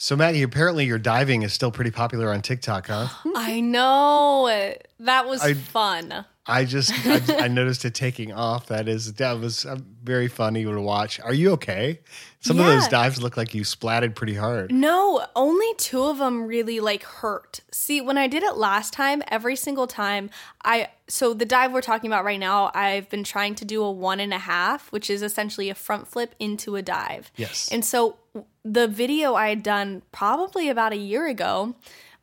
[0.00, 3.08] So, Maggie, apparently your diving is still pretty popular on TikTok, huh?
[3.36, 4.74] I know.
[5.00, 6.24] That was I- fun.
[6.48, 8.66] I just I, I noticed it taking off.
[8.66, 11.20] That is that was uh, very funny to watch.
[11.20, 12.00] Are you okay?
[12.40, 14.72] Some of those dives look like you splatted pretty hard.
[14.72, 17.60] No, only two of them really like hurt.
[17.70, 20.30] See, when I did it last time, every single time
[20.64, 23.90] I so the dive we're talking about right now, I've been trying to do a
[23.90, 27.30] one and a half, which is essentially a front flip into a dive.
[27.36, 27.68] Yes.
[27.70, 28.16] And so
[28.64, 31.74] the video I had done probably about a year ago,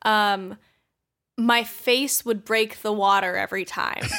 [0.04, 0.58] um,
[1.38, 4.04] my face would break the water every time.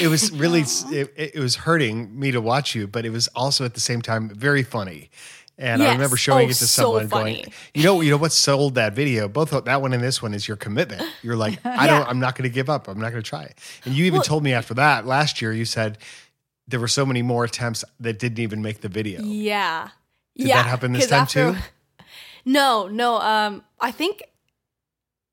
[0.00, 3.64] It was really it, it was hurting me to watch you, but it was also
[3.64, 5.10] at the same time very funny.
[5.56, 7.34] And I remember showing Oh, it to so someone, funny.
[7.42, 9.28] going, "You know, you know what sold that video?
[9.28, 11.04] Both that one and this one is your commitment.
[11.22, 11.98] You're like, I Yeah.
[12.00, 12.88] don't, I'm not going to give up.
[12.88, 15.40] I'm not going to try it." And you even Well- told me after that last
[15.40, 15.98] year, you said
[16.66, 19.22] there were so many more attempts that didn't even make the video.
[19.22, 19.90] Yeah.
[20.36, 20.56] Did yeah.
[20.64, 21.58] that happen this time after- too?
[22.44, 23.20] No, no.
[23.20, 24.24] Um, I think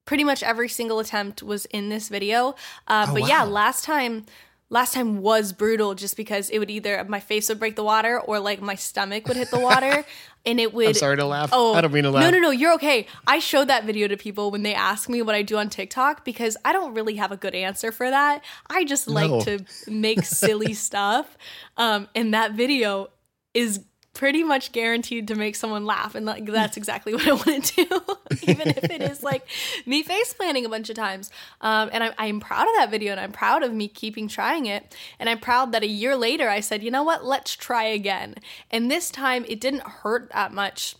[0.07, 2.55] pretty much every single attempt was in this video.
[2.87, 4.25] Uh, Oh, but yeah, last time,
[4.69, 8.19] last time was brutal just because it would either my face would break the water
[8.19, 10.03] or like my stomach would hit the water,
[10.45, 10.87] and it would.
[10.87, 11.49] I'm sorry to laugh.
[11.53, 12.23] Oh, I don't mean to laugh.
[12.23, 12.49] No, no, no.
[12.51, 13.05] You're okay.
[13.27, 16.25] I showed that video to people when they ask me what I do on TikTok
[16.25, 18.43] because I don't really have a good answer for that.
[18.69, 19.41] I just like No.
[19.41, 21.37] to make silly stuff.
[21.77, 23.09] Um, and that video
[23.53, 23.81] is
[24.17, 26.15] pretty much guaranteed to make someone laugh.
[26.15, 28.01] And like that's exactly what I want to do,
[28.51, 29.47] even if it is like
[29.85, 31.29] me face planting a bunch of times.
[31.61, 34.65] Um, and I'm, I'm proud of that video and I'm proud of me keeping trying
[34.65, 34.95] it.
[35.19, 38.35] And I'm proud that a year later I said, you know what, let's try again.
[38.71, 40.95] And this time it didn't hurt that much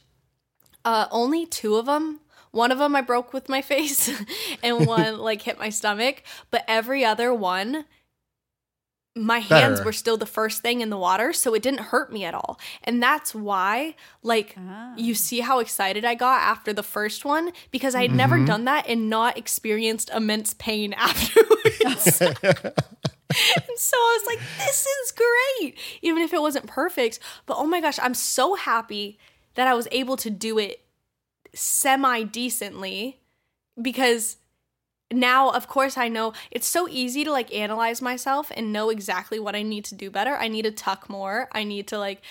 [0.86, 2.22] uh, only two of them.
[2.52, 4.10] One of them I broke with my face,
[4.64, 6.24] and one like hit my stomach.
[6.50, 7.86] But every other one,
[9.18, 9.86] my hands Better.
[9.86, 12.60] were still the first thing in the water, so it didn't hurt me at all.
[12.84, 14.94] And that's why, like, ah.
[14.96, 18.46] you see how excited I got after the first one because I had never mm-hmm.
[18.46, 22.22] done that and not experienced immense pain afterwards.
[23.30, 27.20] And so I was like, this is great, even if it wasn't perfect.
[27.46, 29.20] But oh my gosh, I'm so happy
[29.56, 30.86] that I was able to do it
[31.54, 33.20] semi decently
[33.82, 34.38] because
[35.12, 39.40] now, of course, I know it's so easy to like analyze myself and know exactly
[39.40, 40.36] what I need to do better.
[40.36, 41.48] I need to tuck more.
[41.52, 42.22] I need to like,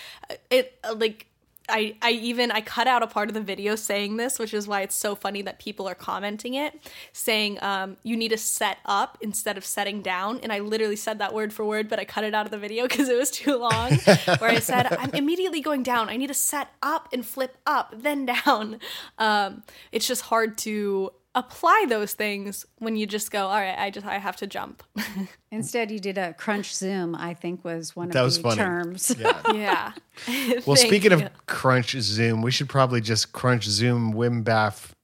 [0.50, 1.26] it, like,
[1.68, 4.68] I, I even I cut out a part of the video saying this, which is
[4.68, 6.78] why it's so funny that people are commenting it,
[7.12, 10.38] saying um, you need to set up instead of setting down.
[10.40, 12.58] And I literally said that word for word, but I cut it out of the
[12.58, 13.94] video because it was too long.
[14.38, 16.08] where I said I'm immediately going down.
[16.08, 18.80] I need to set up and flip up, then down.
[19.18, 23.90] Um, it's just hard to apply those things when you just go, all right, I
[23.90, 24.82] just I have to jump.
[25.52, 27.14] Instead, you did a crunch zoom.
[27.14, 28.56] I think was one of That was the funny.
[28.56, 29.14] terms.
[29.18, 29.42] Yeah.
[29.54, 29.92] yeah.
[30.66, 31.26] Well, Thank speaking you.
[31.26, 34.94] of crunch zoom, we should probably just crunch zoom Wim Bath.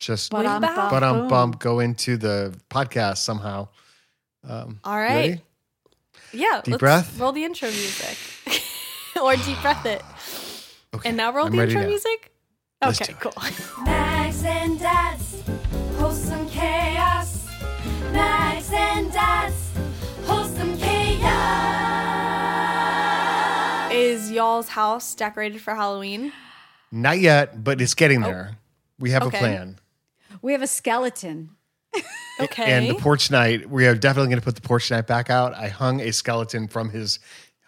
[0.00, 3.68] Just But I'm Bum, um bump go into the podcast somehow.
[4.46, 5.14] Um, all right.
[5.14, 5.42] ready?
[6.32, 6.60] Yeah.
[6.64, 7.18] Deep let's breath?
[7.20, 8.16] Roll the intro music.
[9.22, 10.02] or deep breath it.
[10.94, 11.86] Okay, And now roll I'm the intro now.
[11.88, 12.32] music?
[12.84, 13.32] Okay, cool.
[13.84, 15.27] Max and Dads,
[16.08, 17.46] wholesome chaos.
[18.12, 19.70] Max and Dads,
[20.24, 21.28] wholesome chaos.
[23.92, 26.32] Is y'all's house decorated for Halloween?
[26.90, 28.56] Not yet, but it's getting there.
[28.98, 29.26] We have Oh.
[29.26, 29.36] Okay.
[29.36, 29.78] a plan.
[30.40, 31.50] We have a skeleton.
[32.40, 32.70] Okay.
[32.70, 35.54] And the porch knight, we are definitely going to put the porch knight back out.
[35.54, 37.18] I hung a skeleton from his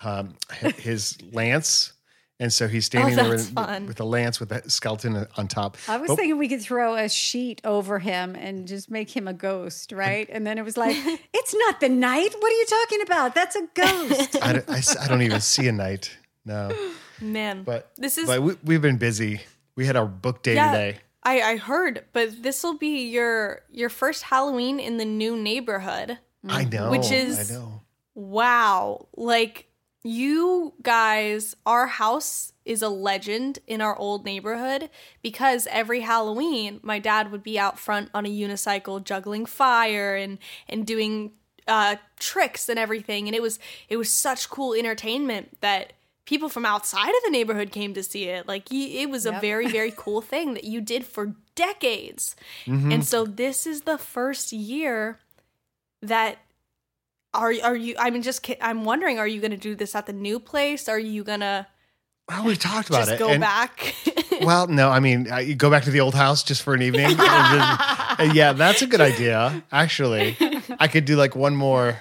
[0.01, 0.37] um,
[0.79, 1.93] his lance,
[2.41, 5.27] and so he's oh, standing there Oh, that's with, with a lance with a skeleton
[5.37, 5.77] on top.
[5.87, 9.29] I was But- thinking we could throw a sheet over him and just make him
[9.29, 10.29] a ghost, right?
[10.33, 10.97] And then it was like,
[11.33, 12.35] it's not the knight.
[12.37, 13.35] What are you talking about?
[13.37, 14.37] That's a ghost.
[14.43, 16.11] I, don't- I s- I don't even see a knight.
[16.45, 16.71] No,
[17.21, 19.43] Man, but this is but we, we've been busy.
[19.77, 20.99] We had our book day yeah, today.
[21.23, 26.19] I I heard, but this will be your your first Halloween in the new neighborhood.
[26.49, 27.83] I know, Which is- I know.
[28.15, 29.67] Wow, like
[30.03, 34.89] you guys, our house is a legend in our old neighborhood
[35.23, 40.39] because every Halloween, my dad would be out front on a unicycle juggling fire and
[40.69, 41.33] and doing
[41.69, 43.59] uh, tricks and everything, and it was
[43.89, 45.93] it was such cool entertainment that
[46.25, 48.49] people from outside of the neighborhood came to see it.
[48.49, 49.41] Like it was a Yep.
[49.41, 52.37] very very cool thing that you did for decades,
[52.67, 55.19] and so this is the first year
[56.01, 56.39] that
[57.35, 60.07] are are you i mean just i'm wondering are you going to do this at
[60.07, 61.67] the new place are you going to
[62.29, 63.19] Well, we talked about just it.
[63.19, 63.95] go and- back
[64.43, 66.81] Well, no, I mean, uh, you go back to the old house just for an
[66.81, 67.05] evening.
[67.11, 67.27] and then-
[67.61, 69.63] uh, yeah, that's a good idea.
[69.71, 70.35] Actually,
[70.79, 72.01] I could do like one more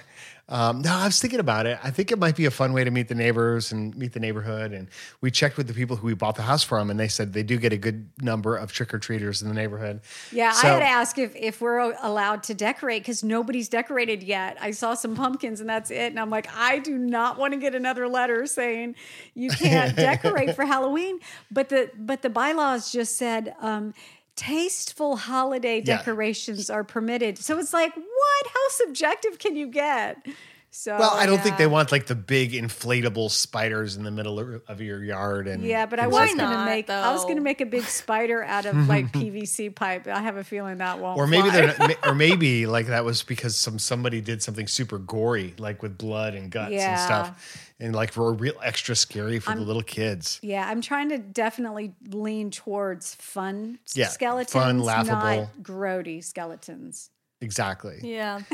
[0.49, 1.77] Um, no, I was thinking about it.
[1.83, 4.19] I think it might be a fun way to meet the neighbors and meet the
[4.19, 4.71] neighborhood.
[4.73, 4.87] And
[5.21, 7.43] we checked with the people who we bought the house from, and they said they
[7.43, 10.01] do get a good number of trick or treaters in the neighborhood.
[10.31, 14.57] Yeah, So- I had asked if, if we're allowed to decorate because nobody's decorated yet.
[14.59, 16.09] I saw some pumpkins and that's it.
[16.09, 18.95] And I'm like, I do not want to get another letter saying
[19.35, 21.19] you can't decorate for Halloween.
[21.51, 23.93] But the but the bylaws just said um,
[24.39, 25.97] tasteful holiday Yeah.
[25.97, 27.37] decorations are permitted.
[27.37, 28.45] So it's like, what?
[28.53, 30.25] How subjective can you get?
[30.71, 34.39] So Well, I don't think they want like the big inflatable spiders in the middle
[34.39, 35.47] of- of your yard.
[35.47, 36.37] And Yeah, but I was like Why that.
[36.43, 40.05] gonna not, make I was gonna make a big spider out of like PVC pipe.
[40.07, 41.17] I have a feeling that won't.
[41.17, 41.95] Or maybe fly.
[42.05, 46.35] or maybe like that was because some somebody did something super gory, like with blood
[46.35, 50.39] and guts and stuff, and like were real extra scary for the little kids.
[50.43, 55.15] Yeah, I'm trying to definitely lean towards fun Yeah, skeletons, fun, laughable.
[55.15, 57.09] not grody skeletons.
[57.41, 57.99] Exactly.
[58.03, 58.41] Yeah.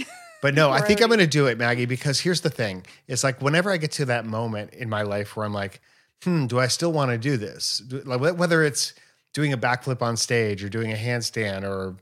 [0.46, 2.86] But no, I think I'm going to do it, Maggie, because here's the thing.
[3.08, 5.82] It's like whenever I get to that moment in my life where I'm like,
[6.24, 7.82] hmm, do I still want to do this?
[7.90, 8.94] Like, Whether it's
[9.34, 11.96] doing a backflip on stage or doing a handstand or,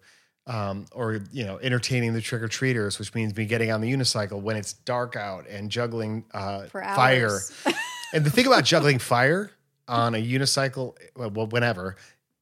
[0.46, 3.90] um, or, you know, entertaining the trick or treaters, which means me getting on the
[3.90, 7.40] unicycle when it's dark out and juggling uh, fire.
[8.14, 9.52] and the thing about juggling fire
[9.88, 11.96] on a unicycle, well, whenever,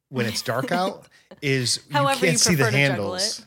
[0.10, 1.08] when it's dark out,
[1.44, 3.46] is you However can't you see the prefer to juggle handles.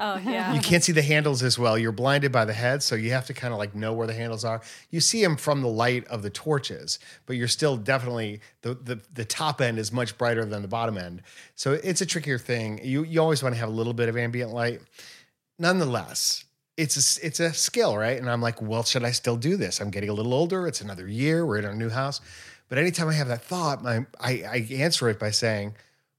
[0.00, 0.54] Oh yeah.
[0.54, 1.78] you can't see the handles as well.
[1.78, 4.14] You're blinded by the head, so you have to kind of like know where the
[4.14, 4.62] handles are.
[4.90, 9.00] You see them from the light of the torches, but you're still definitely the the,
[9.12, 11.22] the top end is much brighter than the bottom end.
[11.54, 12.80] So it's a trickier thing.
[12.82, 14.80] You you always want to have a little bit of ambient light.
[15.58, 16.44] Nonetheless,
[16.78, 18.18] it's a, it's a skill, right?
[18.18, 19.80] And I'm like, well, should I still do this?
[19.80, 20.66] I'm getting a little older.
[20.66, 21.44] It's another year.
[21.44, 22.22] We're in our new house.
[22.70, 25.74] But anytime I have that thought, my, I, I answer it by saying,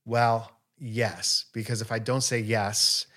[0.06, 3.08] well, yes, because if I don't say yes,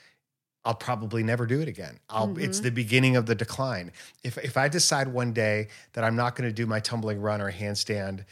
[0.65, 1.99] I'll probably never do it again.
[2.09, 3.93] I'll, It's the beginning of the decline.
[4.23, 7.41] If if I decide one day that I'm not going to do my tumbling run
[7.41, 8.25] or handstand,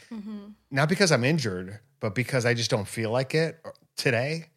[0.71, 4.47] not because I'm injured, but because I just don't feel like it uh, today,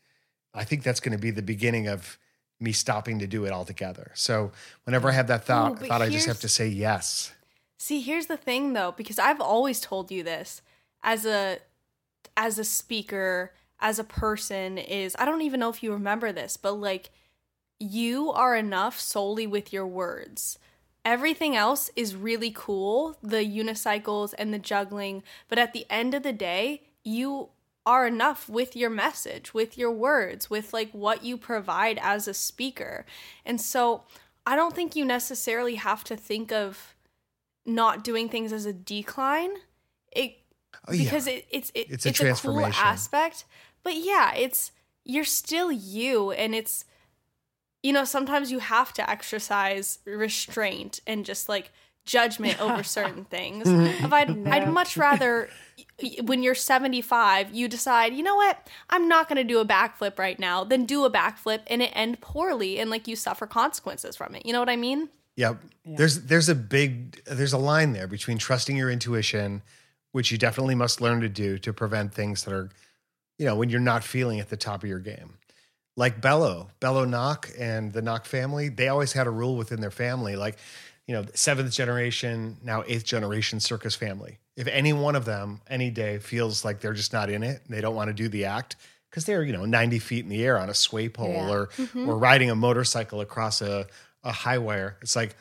[0.55, 2.19] I think that's going to be the beginning of
[2.59, 4.11] me stopping to do it altogether.
[4.15, 4.53] So
[4.85, 7.33] whenever I have that thought, I thought I just have to say yes.
[7.79, 10.63] See, here's the thing though, because I've always told you this
[11.03, 11.59] as a
[12.39, 16.57] as a speaker, as a person is I don't even know if you remember this,
[16.57, 17.11] but like
[17.79, 20.59] you are enough solely with your words.
[21.05, 26.23] Everything else is really cool, the unicycles and the juggling, but at the end of
[26.23, 27.51] the day, you
[27.85, 32.35] are enough with your message, with your words, with like what you provide as a
[32.35, 33.07] speaker.
[33.45, 34.03] And so
[34.45, 36.97] I don't think you necessarily have to think of
[37.65, 39.51] not doing things as a decline.
[40.11, 40.39] It
[40.89, 41.05] Oh, yeah.
[41.05, 43.45] because it, it's it, It's it's, a a, cool aspect.
[43.83, 44.73] But yeah, it's
[45.05, 46.85] you're still you, and it's
[47.87, 51.71] you know sometimes you have to exercise restraint and just like
[52.05, 53.69] judgment over certain things.
[53.69, 55.49] If I'd I'd much rather
[56.25, 60.19] when you're 75, you decide, you know what, I'm not going to do a backflip
[60.19, 64.17] right now, than do a backflip and it end poorly and like you suffer consequences
[64.17, 64.45] from it.
[64.45, 65.09] You know what I mean?
[65.37, 65.61] Yep.
[65.85, 69.63] There's there's a big there's a line there between trusting your intuition,
[70.11, 72.69] which you definitely must learn to do to prevent things that are,
[73.39, 75.35] you know, when you're not feeling at the top of your game.
[75.99, 79.91] Like Bello, Bello Nock and the Nock family, they always had a rule within their
[79.91, 80.59] family, like,
[81.07, 84.39] you know, seventh generation, now eighth generation circus family.
[84.57, 87.81] If any one of them any day feels like they're just not in it, they
[87.81, 88.77] don't want to do the act,
[89.11, 91.49] because they're, you know, 90 feet in the air on a sway pole Yeah.
[91.51, 93.87] or or riding a motorcycle across a,
[94.23, 94.99] a high wire.
[95.01, 95.35] It's like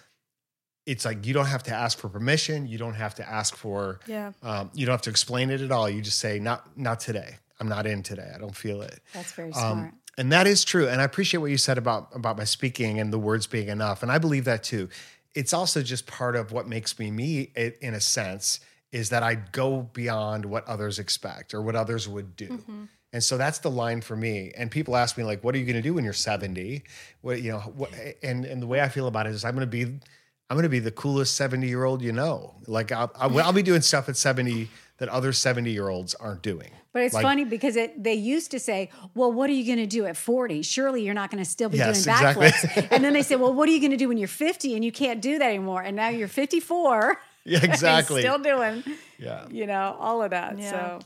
[0.85, 2.67] it's like you don't have to ask for permission.
[2.67, 3.99] You don't have to ask for.
[4.07, 4.31] Yeah.
[4.43, 5.89] Um, you don't have to explain it at all.
[5.89, 7.37] You just say, "Not, not today.
[7.59, 8.31] I'm not in today.
[8.33, 9.71] I don't feel it." That's very smart.
[9.71, 10.87] Um, and that is true.
[10.87, 14.03] And I appreciate what you said about about my speaking and the words being enough.
[14.03, 14.89] And I believe that too.
[15.33, 19.35] It's also just part of what makes me me, in a sense, is that I
[19.35, 22.47] go beyond what others expect or what others would do.
[22.47, 22.83] Mm-hmm.
[23.11, 24.51] And so that's the line for me.
[24.57, 26.83] And people ask me like, "What are you going to do when you're 70?"
[27.21, 27.59] What you know?
[27.59, 27.91] What,
[28.23, 30.63] and and the way I feel about it is, I'm going to be, I'm going
[30.63, 32.55] to be the coolest 70 year old you know.
[32.67, 36.41] Like I'll, I'll, I'll be doing stuff at 70 that other 70 year olds aren't
[36.41, 36.71] doing.
[36.95, 39.79] But it's Like- funny because it they used to say, "Well, what are you going
[39.79, 40.61] to do at 40?
[40.61, 42.47] Surely you're not going to still be Yes, doing exactly.
[42.47, 44.73] backflips." and then they say, "Well, what are you going to do when you're 50
[44.75, 47.19] and you can't do that anymore?" And now you're 54.
[47.47, 48.21] Yeah, exactly.
[48.21, 48.81] still doing,
[49.19, 49.45] Yeah.
[49.51, 50.57] you know, all of that.
[50.57, 50.71] Yeah.
[50.71, 50.99] So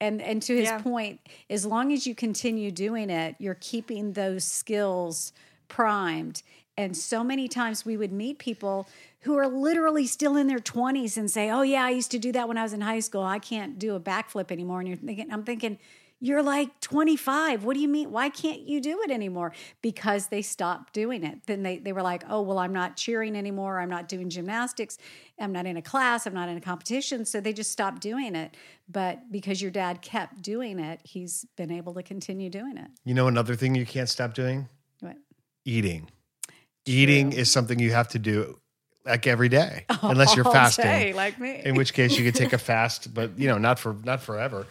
[0.00, 0.82] and and to his Yeah.
[0.82, 5.32] point, as long as you continue doing it, you're keeping those skills
[5.68, 6.42] primed.
[6.76, 8.88] And so many times we would meet people
[9.22, 12.32] who are literally still in their 20s and say, "Oh yeah, I used to do
[12.32, 13.22] that when I was in high school.
[13.22, 15.78] I can't do a backflip anymore." And you're thinking I'm thinking
[16.22, 17.64] You're like 25.
[17.64, 18.10] What do you mean?
[18.10, 19.54] Why can't you do it anymore?
[19.80, 21.38] Because they stopped doing it.
[21.46, 23.80] Then they, they were like, oh, well, I'm not cheering anymore.
[23.80, 24.98] I'm not doing gymnastics.
[25.38, 26.26] I'm not in a class.
[26.26, 27.24] I'm not in a competition.
[27.24, 28.54] So they just stopped doing it.
[28.86, 32.90] But because your dad kept doing it, he's been able to continue doing it.
[33.06, 34.68] You know another thing you can't stop doing?
[35.00, 35.16] What?
[35.64, 36.10] Eating.
[36.84, 38.58] Eating is something you have to do
[39.04, 40.84] like every day, unless you're All fasting.
[40.84, 41.62] day, like me.
[41.64, 44.66] in which case you could take a fast, but you know, not for not forever.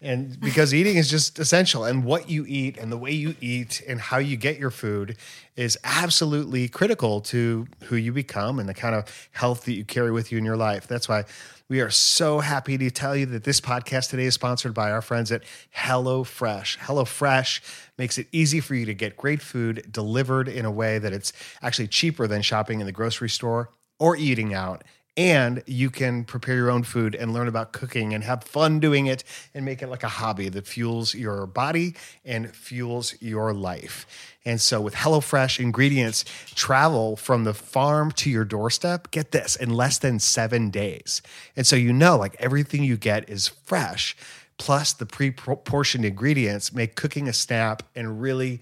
[0.00, 3.82] And because eating is just essential, and what you eat and the way you eat
[3.88, 5.16] and how you get your food
[5.56, 10.10] is absolutely critical to who you become and the kind of health that you carry
[10.10, 10.86] with you in your life.
[10.86, 11.24] That's why
[11.70, 15.00] we are so happy to tell you that this podcast today is sponsored by our
[15.00, 15.42] friends at
[15.74, 16.76] HelloFresh.
[16.78, 17.60] HelloFresh
[17.96, 21.32] makes it easy for you to get great food delivered in a way that it's
[21.62, 24.84] actually cheaper than shopping in the grocery store or eating out.
[25.16, 29.06] And you can prepare your own food and learn about cooking and have fun doing
[29.06, 29.22] it
[29.54, 31.94] and make it like a hobby that fuels your body
[32.24, 34.06] and fuels your life.
[34.44, 36.24] And so with HelloFresh ingredients
[36.56, 41.22] travel from the farm to your doorstep, get this, in less than 7 days.
[41.56, 44.16] And so you know like everything you get is fresh.
[44.58, 48.60] Plus the pre-portioned ingredients make cooking a snap and really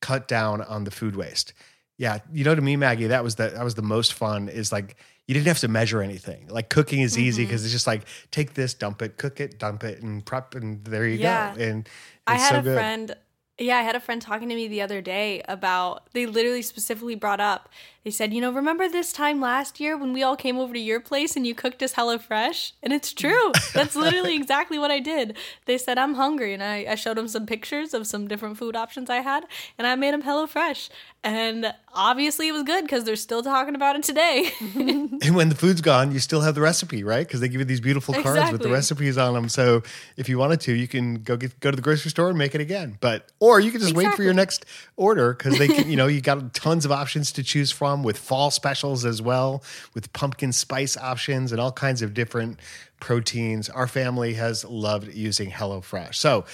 [0.00, 1.52] cut down on the food waste.
[1.98, 4.48] Yeah, you know, to me, Maggie, that was the that was the most fun.
[4.48, 4.96] Is like
[5.26, 6.48] you didn't have to measure anything.
[6.48, 7.48] Like cooking is easy mm-hmm.
[7.50, 10.84] because it's just like take this, dump it, cook it, dump it, and prep, and
[10.84, 11.54] there you Yeah.
[11.54, 11.62] go.
[11.62, 11.88] And
[12.26, 12.74] I had so a good.
[12.74, 13.16] friend.
[13.60, 16.04] Yeah, I had a friend talking to me the other day about.
[16.12, 17.68] They literally specifically brought up.
[18.04, 20.80] They said, you know, remember this time last year when we all came over to
[20.80, 22.72] your place and you cooked us HelloFresh?
[22.82, 23.52] And it's true.
[23.74, 25.36] That's literally exactly what I did.
[25.66, 28.74] They said I'm hungry, and I, I showed them some pictures of some different food
[28.74, 29.44] options I had,
[29.76, 30.88] and I made them HelloFresh.
[31.22, 34.50] And obviously, it was good because they're still talking about it today.
[35.22, 37.26] And when the food's gone, you still have the recipe, right?
[37.26, 39.50] Because they give you these beautiful cards with the recipes on them.
[39.50, 39.82] So
[40.16, 42.54] if you wanted to, you can go get go to the grocery store and make
[42.54, 42.96] it again.
[43.00, 44.66] But or you can just wait for your next
[44.96, 48.18] order because they can, you know, you got tons of options to choose from with
[48.18, 49.64] fall specials as well,
[49.94, 52.60] with pumpkin spice options and all kinds of different
[53.00, 53.68] proteins.
[53.68, 56.14] Our family has loved using HelloFresh.
[56.14, 56.44] So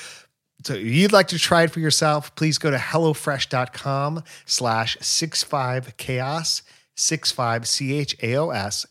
[0.65, 6.63] so if you'd like to try it for yourself, please go to HelloFresh.com slash 65chaos,
[6.95, 7.63] 65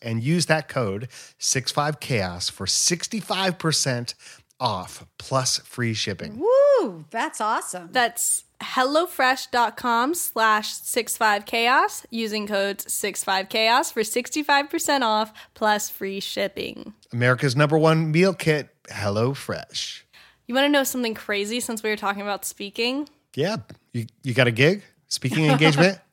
[0.01, 1.09] and use that code
[1.39, 4.13] 65chaos for 65%
[4.59, 6.39] off plus free shipping.
[6.39, 7.89] Woo, that's awesome.
[7.91, 16.93] That's HelloFresh.com slash 65chaos using codes 65chaos for 65% off plus free shipping.
[17.11, 20.03] America's number one meal kit, HelloFresh.
[20.47, 23.09] You want to know something crazy since we were talking about speaking?
[23.35, 23.57] Yeah,
[23.93, 24.83] you, you got a gig?
[25.07, 25.99] Speaking engagement?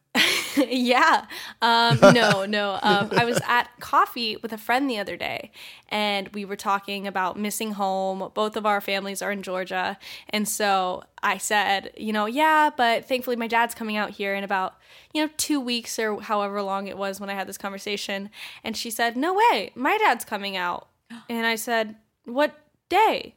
[0.69, 1.27] yeah.
[1.61, 2.79] Um, no, no.
[2.83, 5.51] Um, I was at coffee with a friend the other day,
[5.89, 8.31] and we were talking about missing home.
[8.35, 9.99] Both of our families are in Georgia.
[10.31, 14.45] And so I said, you know, yeah, but thankfully my dad's coming out here in
[14.45, 14.77] about,
[15.13, 18.31] you know, two weeks or however long it was when I had this conversation.
[18.65, 20.89] And she said, no way, my dad's coming out.
[21.29, 23.37] And I said, what day?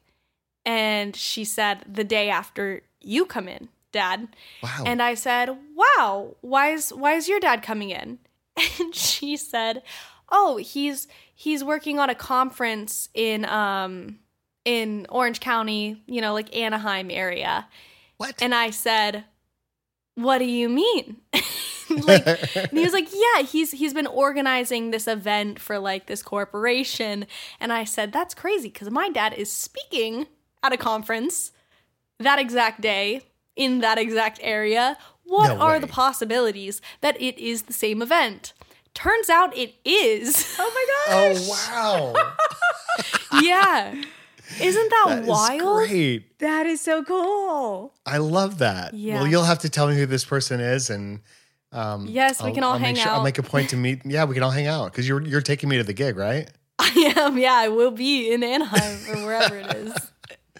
[0.66, 4.28] And she said, the day after you come in, dad.
[4.62, 4.84] Wow.
[4.86, 8.20] And I said, "Wow, why is why is your dad coming in?"
[8.80, 9.82] And she said,
[10.30, 14.20] "Oh, he's he's working on a conference in um
[14.66, 17.68] in Orange County, you know, like Anaheim area."
[18.18, 18.36] what?
[18.42, 19.24] And I said,
[20.14, 21.18] "What do you mean?"
[21.90, 26.22] like and he was like, "Yeah, he's he's been organizing this event for like this
[26.22, 27.26] corporation."
[27.60, 30.28] And I said, "That's crazy cuz my dad is speaking
[30.62, 31.52] at a conference
[32.20, 33.22] that exact day
[33.56, 34.98] in that exact area.
[35.24, 35.80] What No are way.
[35.80, 38.54] the possibilities that it is the same event?"
[38.94, 40.56] Turns out it is.
[40.60, 41.50] oh my gosh.
[41.50, 43.42] oh, wow.
[43.42, 43.94] yeah.
[44.62, 45.88] Isn't that, That is wild?
[45.90, 46.40] great.
[46.40, 47.94] That is so cool.
[48.06, 48.94] I love that.
[48.94, 49.16] Yeah.
[49.16, 51.20] Well, you'll have to tell me who this person is, and
[51.74, 53.18] um, Yes, we can all I'll hang sure, out.
[53.18, 54.06] I'll make a point to meet.
[54.06, 56.50] Yeah, we can all hang out because you're you're taking me to the gig, right?
[56.80, 57.38] I am.
[57.38, 59.94] Yeah, I will be in Anaheim or wherever it is.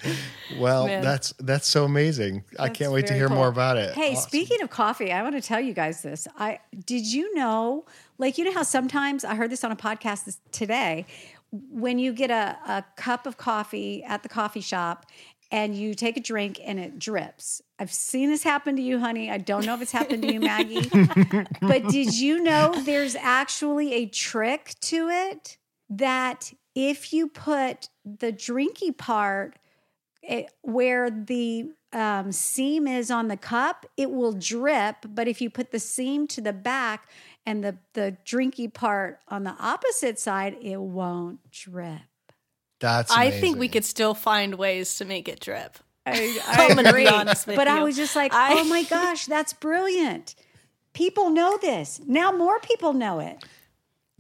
[0.60, 1.02] Well, Man.
[1.02, 2.44] that's that's so amazing.
[2.60, 3.38] I can't wait to hear cool.
[3.38, 3.96] more about it.
[3.96, 4.30] Hey, Awesome.
[4.30, 6.28] speaking of coffee, I want to tell you guys this.
[6.38, 7.86] I did you know,
[8.20, 11.08] like you know how sometimes I heard this on a podcast this, today,
[11.52, 15.08] when you get a, a cup of coffee at the coffee shop
[15.52, 17.62] and you take a drink and it drips.
[17.80, 19.32] I've seen this happen to you, honey.
[19.32, 20.90] I don't know if it's happened to you, Maggie.
[21.62, 25.58] but did you know there's actually a trick to it
[25.90, 29.56] that if you put the drinky part
[30.28, 34.98] it, where the um, seam is on the cup, it will drip.
[35.08, 37.10] But if you put the seam to the back
[37.46, 42.02] and the, the drinky part on the opposite side, it won't drip.
[42.80, 45.78] That's I think we could still find ways to make it drip.
[46.06, 47.04] I, I I'm gonna agree.
[47.06, 50.36] be honest with but I was just like, I- oh my gosh, that's brilliant.
[50.94, 52.00] People know this.
[52.06, 53.44] Now more people know it.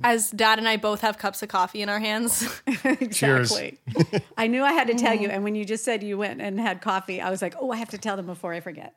[0.04, 2.62] As dad and I both have cups of coffee in our hands.
[2.84, 3.80] exactly.
[4.38, 5.30] I knew I had to tell you.
[5.30, 5.34] Mm.
[5.36, 7.78] And when you just said you went and had coffee, I was like, oh, I
[7.78, 8.96] have to tell them before I forget.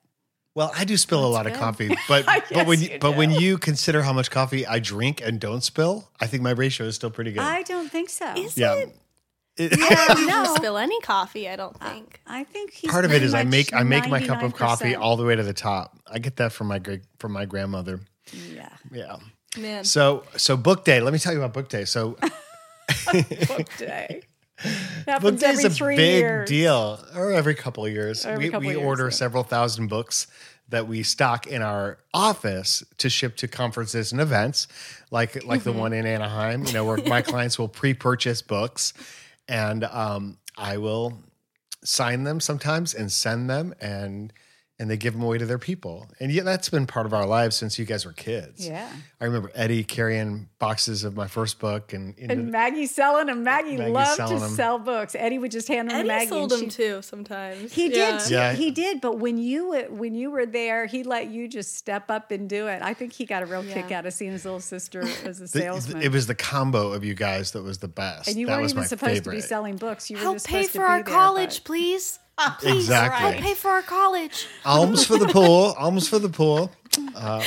[0.57, 3.31] Well, I do spill a lot of coffee, but but when you you, but when
[3.31, 6.97] you consider how much coffee I drink and don't spill, I think my ratio is
[6.97, 7.43] still pretty good.
[7.43, 8.35] I don't think so.
[8.57, 8.75] yeah.
[8.75, 8.97] It-
[9.79, 10.45] Yeah, You no.
[10.45, 12.21] don't spill any coffee, I don't think.
[12.27, 14.43] I think he's part of it is pretty is I make I make my cup
[14.43, 15.97] of coffee all the way to the top.
[16.07, 18.01] I get that from my great from my grandmother.
[18.33, 18.69] Yeah.
[18.93, 19.17] Yeah.
[19.57, 19.85] Man.
[19.85, 21.01] So so book day.
[21.01, 21.85] Let me tell you about book day.
[21.85, 22.17] So
[23.13, 24.23] Book day.
[25.21, 26.49] book day is a big years.
[26.49, 28.25] deal, or every couple of years.
[28.27, 29.11] Every we we of years, order yeah.
[29.11, 30.27] several thousand books
[30.71, 34.69] that we stock in our office to ship to conferences and events,
[35.11, 35.71] like like Mm-hmm.
[35.73, 36.65] the one in Anaheim.
[36.67, 38.93] You know, where my clients will pre-purchase books,
[39.49, 41.19] and um, I will
[41.85, 44.33] sign them sometimes and send them and.
[44.81, 47.27] And they give them away to their people, and yeah, that's been part of our
[47.27, 48.65] lives since you guys were kids.
[48.65, 48.89] Yeah.
[49.21, 53.43] I remember Eddie carrying boxes of my first book, and, And Maggie selling them.
[53.43, 54.51] Maggie, Maggie's loved to selling 'em.
[54.51, 55.17] sell books.
[55.19, 56.29] Eddie would just hand them to Maggie.
[56.29, 57.73] sold and them she- too sometimes.
[57.73, 58.19] He Yeah.
[58.19, 58.31] did.
[58.31, 58.53] Yeah.
[58.53, 59.01] He did.
[59.01, 62.69] But when you when you were there, he let you just step up and do
[62.69, 62.81] it.
[62.81, 65.43] I think he got a real kick out of seeing his little sister as a
[65.43, 66.03] The- salesman.
[66.03, 68.29] it was the combo of you guys that was the best.
[68.29, 70.09] and you that weren't was even my supposed to be selling books.
[70.09, 72.21] You were Help just pay supposed to for be our there, college, but- please.
[72.63, 73.33] Exactly.
[73.33, 74.47] Help pay for our college.
[74.65, 75.75] Alms for the poor.
[75.77, 76.71] Alms for the poor.
[77.15, 77.43] Uh,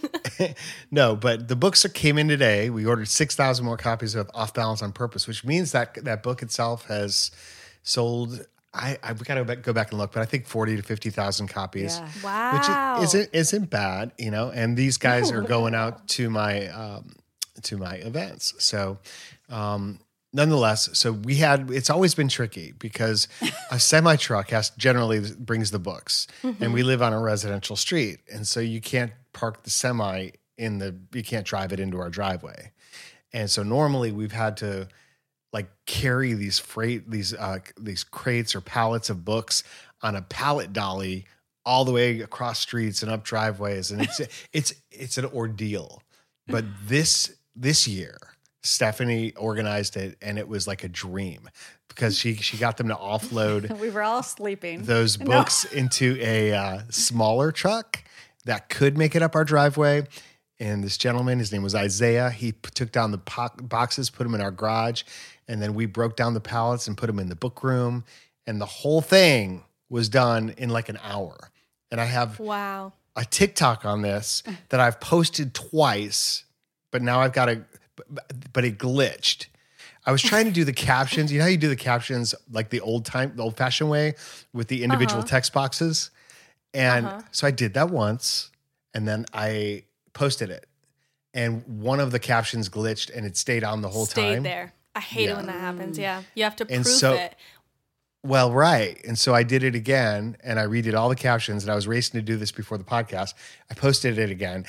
[0.90, 2.70] no, but the books that came in today.
[2.70, 6.22] We ordered six thousand more copies of Off Balance on Purpose, which means that that
[6.22, 7.30] book itself has
[7.82, 8.46] sold.
[8.74, 11.10] I, I we got to go back and look, but I think forty to fifty
[11.10, 11.98] thousand copies.
[11.98, 12.08] Yeah.
[12.24, 12.98] Wow.
[12.98, 14.50] which is, isn't isn't bad, you know.
[14.50, 17.16] And these guys are going out to my um,
[17.62, 18.54] to my events.
[18.58, 18.98] So,
[19.50, 19.98] um,
[20.32, 21.70] nonetheless, so we had.
[21.70, 23.28] It's always been tricky because
[23.70, 28.20] a semi truck has generally brings the books, and we live on a residential street,
[28.32, 30.96] and so you can't park the semi in the.
[31.12, 32.72] You can't drive it into our driveway,
[33.32, 34.88] and so normally we've had to
[35.52, 39.62] like carry these freight these uh these crates or pallets of books
[40.00, 41.26] on a pallet dolly
[41.64, 44.20] all the way across streets and up driveways and it's
[44.52, 46.02] it's it's an ordeal
[46.46, 48.16] but this this year
[48.62, 51.48] Stephanie organized it and it was like a dream
[51.88, 54.82] because she she got them to offload We were all sleeping.
[54.84, 55.26] those No.
[55.26, 58.02] books into a uh, smaller truck
[58.44, 60.06] that could make it up our driveway.
[60.60, 64.22] And this gentleman, his name was Isaiah, he p- took down the po- boxes, put
[64.24, 65.02] them in our garage,
[65.48, 68.04] and then we broke down the pallets and put them in the book room.
[68.46, 71.50] And the whole thing was done in like an hour.
[71.90, 72.92] And I have Wow.
[73.16, 76.44] a TikTok on this that I've posted twice,
[76.92, 77.64] but now I've got to,
[78.52, 79.46] but- it glitched.
[80.04, 81.32] I was trying to do the captions.
[81.32, 84.14] You know how you do the captions like the old time, the old fashioned way
[84.52, 85.28] with the individual uh-huh.
[85.28, 86.10] text boxes?
[86.74, 87.22] And uh-huh.
[87.30, 88.50] so I did that once
[88.94, 90.66] and then I posted it.
[91.34, 94.12] And one of the captions glitched and it stayed on the whole time.
[94.12, 94.42] Stayed time.
[94.42, 94.72] there.
[94.94, 95.32] I hate Yeah.
[95.32, 95.98] it when that happens.
[95.98, 96.22] Yeah.
[96.34, 97.36] You have to And prove so- it.
[98.24, 99.00] Well, right.
[99.04, 101.88] And so I did it again and I redid all the captions and I was
[101.88, 103.34] racing to do this before the podcast.
[103.68, 104.64] I posted it again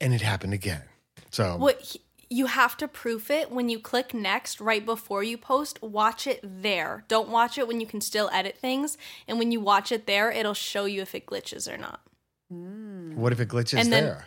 [0.00, 0.82] and it happened again.
[1.30, 5.38] So What he- you have to proof it when you click next right before you
[5.38, 5.80] post.
[5.82, 7.04] Watch it there.
[7.08, 8.98] Don't watch it when you can still edit things.
[9.28, 12.00] And when you watch it there, it'll show you if it glitches or not.
[12.48, 13.16] Hmm.
[13.16, 14.26] what if it glitches And then- there?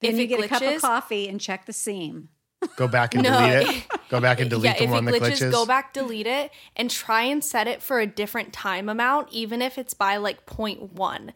[0.00, 2.28] Then if you it get a cup of coffee and check the seam.
[2.76, 3.38] Go back and No.
[3.38, 3.84] delete it.
[4.08, 5.50] Go back and delete yeah, the if one it that glitches, glitches.
[5.52, 9.60] go back, delete it, and try and set it for a different time amount, even
[9.62, 11.30] if it's by like 0.1.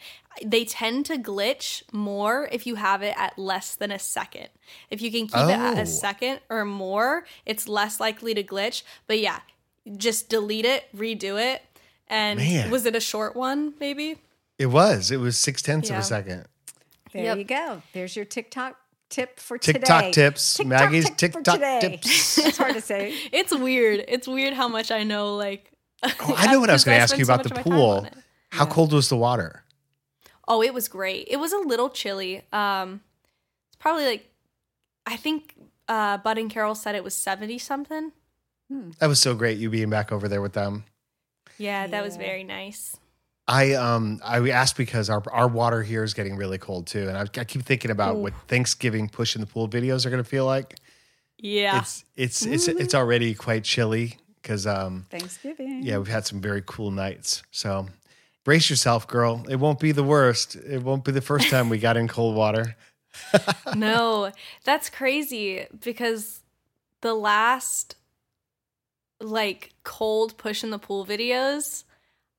[0.44, 4.48] They tend to glitch more if you have it at less than a second.
[4.90, 5.80] If you can keep it at Oh.
[5.80, 8.82] a second or more, it's less likely to glitch.
[9.06, 9.40] But yeah,
[9.96, 11.62] just delete it, redo it.
[12.08, 12.70] And Man.
[12.70, 14.18] was it a short one, maybe?
[14.58, 15.10] It was.
[15.10, 16.46] It was six tenths of a second.
[17.12, 17.38] There Yep.
[17.38, 17.82] you go.
[17.94, 20.12] There's your TikTok tip for TikTok today.
[20.12, 20.56] tips.
[20.56, 21.80] TikTok Maggie's tip for TikTok today.
[21.80, 22.38] tips.
[22.46, 23.14] it's hard to say.
[23.32, 24.04] It's weird.
[24.08, 25.70] It's weird how much I know, like.
[26.02, 28.02] Oh, I know what I was going to ask you about the pool.
[28.02, 28.08] pool.
[28.50, 29.64] How cold was the water?
[30.48, 31.26] Oh, it was great.
[31.30, 32.42] It was a little chilly.
[32.52, 33.00] Um,
[33.68, 34.30] it's probably like,
[35.04, 35.54] I think
[35.88, 38.12] uh, Bud and Carol said it was seventy something.
[38.98, 39.58] That was so great.
[39.58, 40.84] You being back over there with them.
[41.58, 42.96] Yeah, that was very nice.
[43.48, 47.16] I um I asked because our our water here is getting really cold too, and
[47.16, 50.28] I, I keep thinking about what Thanksgiving push in the pool videos are going to
[50.28, 50.76] feel like.
[51.38, 55.82] Yeah, It's it's it's it's already quite chilly because um Thanksgiving.
[55.82, 57.42] yeah we've had some very cool nights.
[57.50, 57.86] So
[58.42, 59.44] brace yourself, girl.
[59.48, 60.56] It won't be the worst.
[60.56, 62.74] It won't be the first time we got in cold water.
[63.76, 64.32] no,
[64.64, 66.40] that's crazy because
[67.02, 67.96] the last
[69.20, 71.84] like cold push in the pool videos,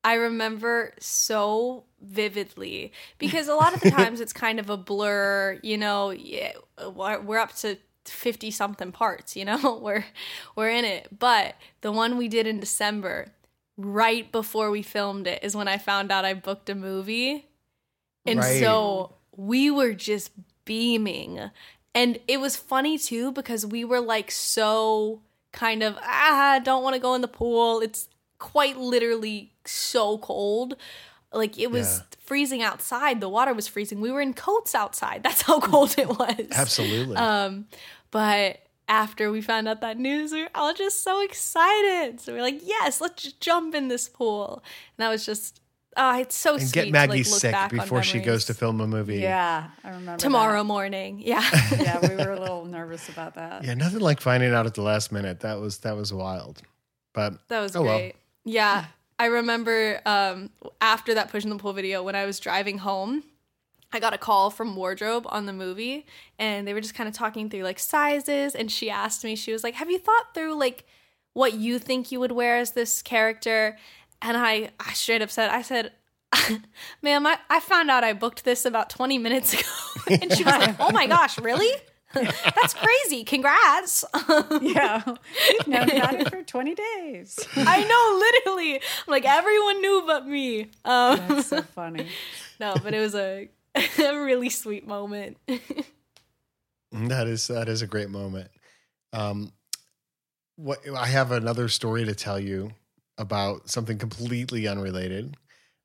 [0.04, 5.58] I remember so vividly because a lot of the times it's kind of a blur,
[5.62, 6.52] you know, yeah,
[6.94, 10.04] we're we're up to 50 something parts, you know, we're
[10.56, 11.08] we're in it.
[11.18, 13.26] But the one we did in December,
[13.76, 17.46] right before we filmed it, is when I found out I booked a movie.
[18.26, 18.60] And Right.
[18.60, 20.30] so we were just
[20.64, 21.50] beaming.
[21.94, 26.94] And it was funny too because we were like so kind of, ah, don't want
[26.94, 27.80] to go in the pool.
[27.80, 30.76] It's quite literally so cold.
[31.32, 32.04] Like it was Yeah.
[32.20, 33.20] freezing outside.
[33.20, 34.00] The water was freezing.
[34.00, 35.22] We were in coats outside.
[35.24, 36.48] That's how cold it was.
[36.52, 37.16] Absolutely.
[37.16, 37.66] Um,
[38.10, 42.20] but after we found out that news, we were all just so excited.
[42.20, 44.62] So we are like, yes, let's just jump in this pool.
[44.96, 45.60] And that was just,
[45.98, 46.72] oh, it's so and sweet.
[46.72, 49.18] get to, Maggie like, look sick back before she goes to film a movie.
[49.18, 50.64] Yeah, I remember tomorrow that.
[50.64, 51.20] morning.
[51.24, 51.44] Yeah.
[51.78, 53.64] Yeah, we were a little nervous about that.
[53.64, 55.40] Yeah, nothing like finding out at the last minute.
[55.40, 56.62] That was that was wild.
[57.12, 58.10] But That was Oh, well.
[58.44, 58.86] Yeah.
[59.18, 63.24] I remember um, after that push in the pool video, when I was driving home,
[63.92, 66.06] I got a call from Wardrobe on the movie,
[66.38, 68.54] and they were just kind of talking through like sizes.
[68.54, 70.84] And she asked me, she was like, Have you thought through like
[71.32, 73.76] what you think you would wear as this character?
[74.20, 75.92] And I, I straight up said, I said,
[77.02, 79.68] Ma'am, I, I found out I booked this about 20 minutes ago.
[80.20, 81.70] and she was like, Oh my gosh, really?
[82.44, 83.24] That's crazy.
[83.24, 84.04] Congrats.
[84.60, 87.38] Yeah, we've known about it for 20 days.
[87.56, 88.74] I know, literally.
[88.76, 90.62] I'm like, everyone knew but me.
[90.84, 92.08] Um, That's so funny.
[92.60, 95.36] no, but it was a, a really sweet moment.
[96.92, 98.50] that is that is a great moment.
[99.12, 99.52] Um,
[100.56, 102.72] what I have another story to tell you
[103.16, 105.36] about something completely unrelated.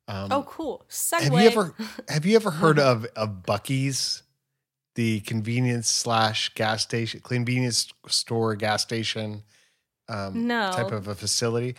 [0.07, 0.85] Um, oh, cool.
[0.89, 1.21] Segue.
[1.21, 1.75] have you ever
[2.09, 4.23] have you ever heard of of Buc-ee's,
[4.95, 9.43] the convenience slash gas station, convenience store gas station,
[10.09, 10.71] um, No.
[10.71, 11.75] type of a facility?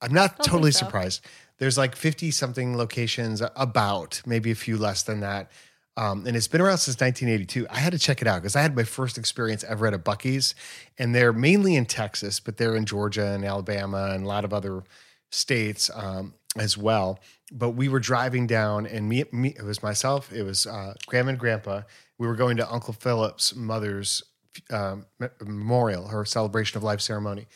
[0.00, 0.80] I'm not totally so.
[0.80, 1.24] surprised.
[1.58, 5.50] There's like 50 something locations, about maybe a few less than that.
[5.98, 7.66] Um, and it's been around since 1982.
[7.70, 9.98] I had to check it out because I had my first experience ever at a
[9.98, 10.54] Buc-ee's,
[10.98, 14.52] and they're mainly in Texas, but they're in Georgia and Alabama and a lot of
[14.52, 14.82] other
[15.30, 17.18] states um, as well.
[17.50, 21.30] But we were driving down, and me, me it was myself, it was uh, Grandma
[21.30, 21.82] and Grandpa.
[22.18, 24.22] We were going to Uncle Philip's mother's
[24.70, 25.06] um,
[25.44, 27.46] memorial, her celebration of life ceremony.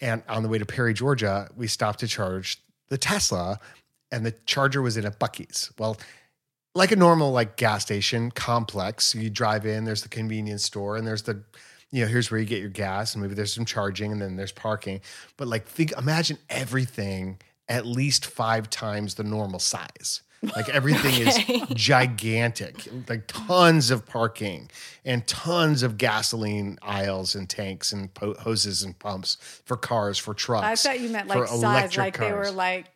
[0.00, 3.60] And on the way to Perry, Georgia, we stopped to charge the Tesla,
[4.10, 5.70] and the charger was in a Buc-ee's.
[5.78, 5.98] Well,
[6.74, 9.84] like a normal like gas station complex, you drive in.
[9.84, 11.42] There's the convenience store, and there's the,
[11.90, 14.36] you know, here's where you get your gas, and maybe there's some charging, and then
[14.36, 15.00] there's parking.
[15.36, 20.22] But like, think, imagine everything at least five times the normal size.
[20.42, 21.54] Like everything Okay.
[21.54, 24.70] is gigantic, like tons of parking
[25.04, 30.32] and tons of gasoline aisles and tanks and po- hoses and pumps for cars, for
[30.32, 30.64] trucks.
[30.86, 32.86] I thought you meant like size, like they were like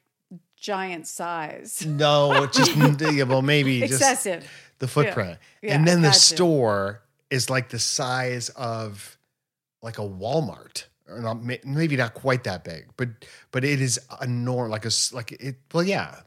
[0.56, 2.74] giant size, No, just
[3.12, 4.48] yeah, well, maybe just excessive.
[4.78, 5.38] the footprint.
[5.62, 9.18] Yeah, and then the store is like the size of
[9.82, 10.84] like a Walmart.
[11.06, 13.10] Or not, maybe not quite that big, but
[13.50, 15.56] but it is a norm like a s- like it.
[15.74, 16.20] Well, yeah,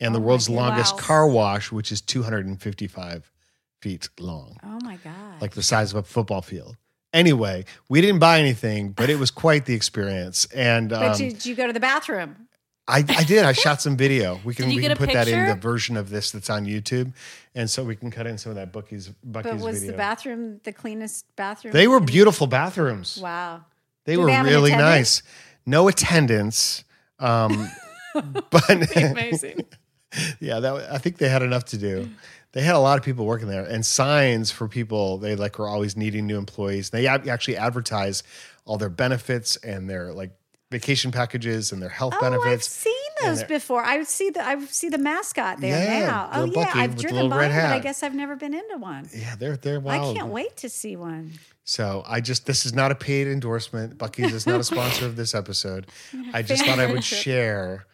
[0.00, 1.00] And the world's longest Wow.
[1.00, 3.32] car wash, which is 255
[3.80, 5.40] feet long, Oh my god!
[5.40, 6.76] like the size of a football field.
[7.12, 10.46] Anyway, we didn't buy anything, but it was quite the experience.
[10.54, 12.48] And um, did, did you go to the bathroom?
[12.86, 13.44] I, I did.
[13.44, 14.40] I shot some video.
[14.44, 17.12] We can we can put that in the version of this that's on YouTube,
[17.54, 19.92] and so we can cut in some of that Buc-ee's Buc-ee's But was video.
[19.92, 21.72] the bathroom the cleanest bathroom?
[21.72, 23.18] they were beautiful bathrooms.
[23.18, 23.64] Wow.
[24.04, 25.22] They were they really nice.
[25.66, 26.82] No attendance.
[27.18, 27.68] Um,
[28.50, 29.66] but Amazing.
[30.40, 32.08] yeah, that I think they had enough to do.
[32.52, 35.18] They had a lot of people working there, and signs for people.
[35.18, 36.90] They like were always needing new employees.
[36.90, 38.22] They actually advertise
[38.64, 40.32] all their benefits and their like
[40.70, 43.82] vacation packages and their health Oh, I've seen those before.
[43.82, 46.30] I see the I see the mascot there Yeah, now.
[46.32, 49.08] Oh yeah, I've driven by but I guess I've never been into one.
[49.14, 50.16] Yeah, they're they're wild.
[50.16, 51.32] I can't wait to see one.
[51.64, 53.98] So I just this is not a paid endorsement.
[53.98, 55.86] Buc-ee's is not a sponsor of this episode.
[56.32, 57.86] I just thought I would share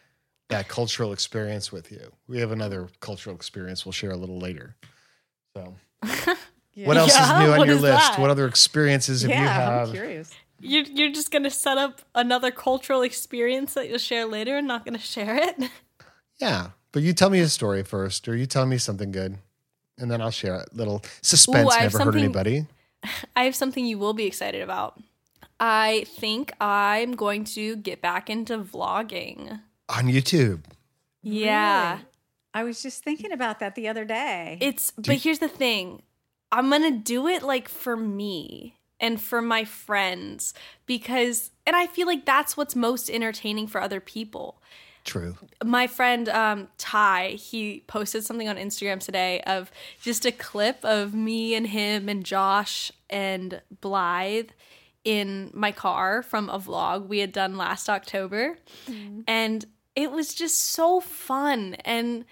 [0.48, 2.12] that cultural experience with you.
[2.28, 4.76] We have another cultural experience we'll share a little later.
[5.56, 8.12] So what else Yeah, is new on your list?
[8.12, 8.18] that?
[8.18, 10.32] What other experiences have you Yeah, I'm curious.
[10.60, 14.66] You're, you're just going to set up another cultural experience that you'll share later and
[14.68, 15.56] not going to share it?
[16.40, 16.70] Yeah.
[16.90, 19.38] But you tell me a story first, or you tell me something good.
[19.98, 20.74] And then I'll share it.
[20.74, 22.66] Little suspense Ooh, I have never hurt anybody.
[23.36, 25.00] I have something you will be excited about.
[25.60, 29.60] I think I'm going to get back into vlogging.
[29.88, 30.62] On YouTube.
[31.22, 31.94] Yeah.
[31.94, 32.04] Really?
[32.54, 34.58] I was just thinking about that the other day.
[34.60, 36.02] It's but here's the thing.
[36.52, 40.54] I'm going to do it like for me and for my friends
[40.86, 44.62] because and I feel like that's what's most entertaining for other people.
[45.04, 45.36] True.
[45.62, 49.70] my friend um, Ty, he posted something on Instagram today of
[50.00, 54.48] just a clip of me and him and Josh and Blythe
[55.04, 58.56] in my car from a vlog we had done last October.
[59.26, 61.74] And it was just so fun.
[61.84, 62.24] And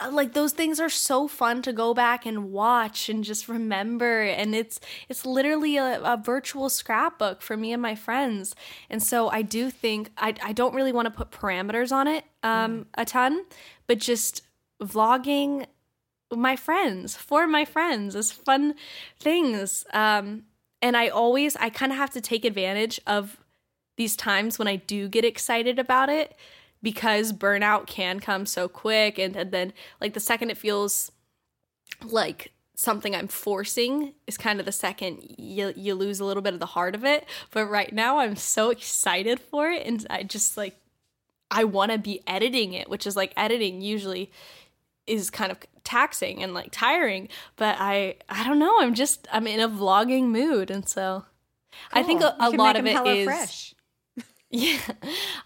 [0.00, 4.22] uh, like those things are so fun to go back and watch and just remember.
[4.22, 8.54] And it's it's literally a, a virtual scrapbook for me and my friends.
[8.90, 12.24] And so i do think i, I don't really want to put parameters on it
[12.42, 13.44] um a ton
[13.86, 14.42] but just
[14.82, 15.66] vlogging
[16.34, 18.74] my friends for my friends is fun
[19.20, 19.84] things.
[19.92, 20.44] Um
[20.82, 23.38] and i always i kind of have to take advantage of
[23.96, 26.36] these times when i do get excited about it
[26.84, 31.10] because burnout can come so quick and, and then like the second it feels
[32.04, 36.52] like something i'm forcing is kind of the second you, you lose a little bit
[36.52, 40.22] of the heart of it but right now i'm so excited for it and i
[40.22, 40.76] just like
[41.50, 44.30] i want to be editing it which is like editing usually
[45.06, 49.46] is kind of taxing and like tiring but i i don't know i'm just i'm
[49.46, 51.24] in a vlogging mood and so
[51.92, 53.73] i think a, a lot of it is Fresh.
[54.54, 54.78] Yeah.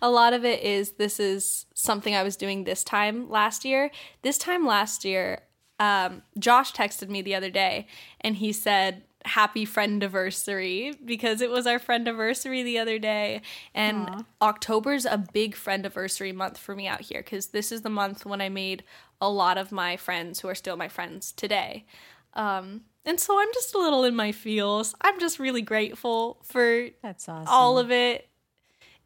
[0.03, 3.90] A lot of it is this is something I was doing this time last year.
[4.23, 5.42] This time last year,
[5.81, 7.87] um, Josh texted me the other day
[8.21, 13.42] and he said, Happy friend anniversary because it was our friend anniversary the other day.
[13.75, 17.90] And October's a big friend anniversary month for me out here because this is the
[17.90, 18.85] month when I made
[19.21, 21.85] a lot of my friends who are still my friends today.
[22.35, 24.94] Um, and so I'm just a little in my feels.
[25.01, 27.47] I'm just really grateful for That's awesome.
[27.49, 28.29] all of it.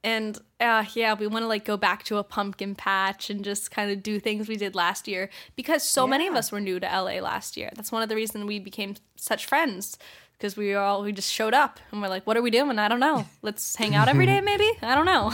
[0.05, 3.71] And uh, yeah, we want to like go back to a pumpkin patch and just
[3.71, 6.81] kind of do things we did last year because so many of us were new
[6.81, 7.71] to LA last year.
[7.77, 9.97] That's one of the reasons we became such friends
[10.33, 12.79] because we were all we just showed up and we're like, what are we doing?
[12.81, 13.25] I don't know.
[13.43, 14.69] Let's hang out every day, maybe.
[14.83, 15.33] I don't know.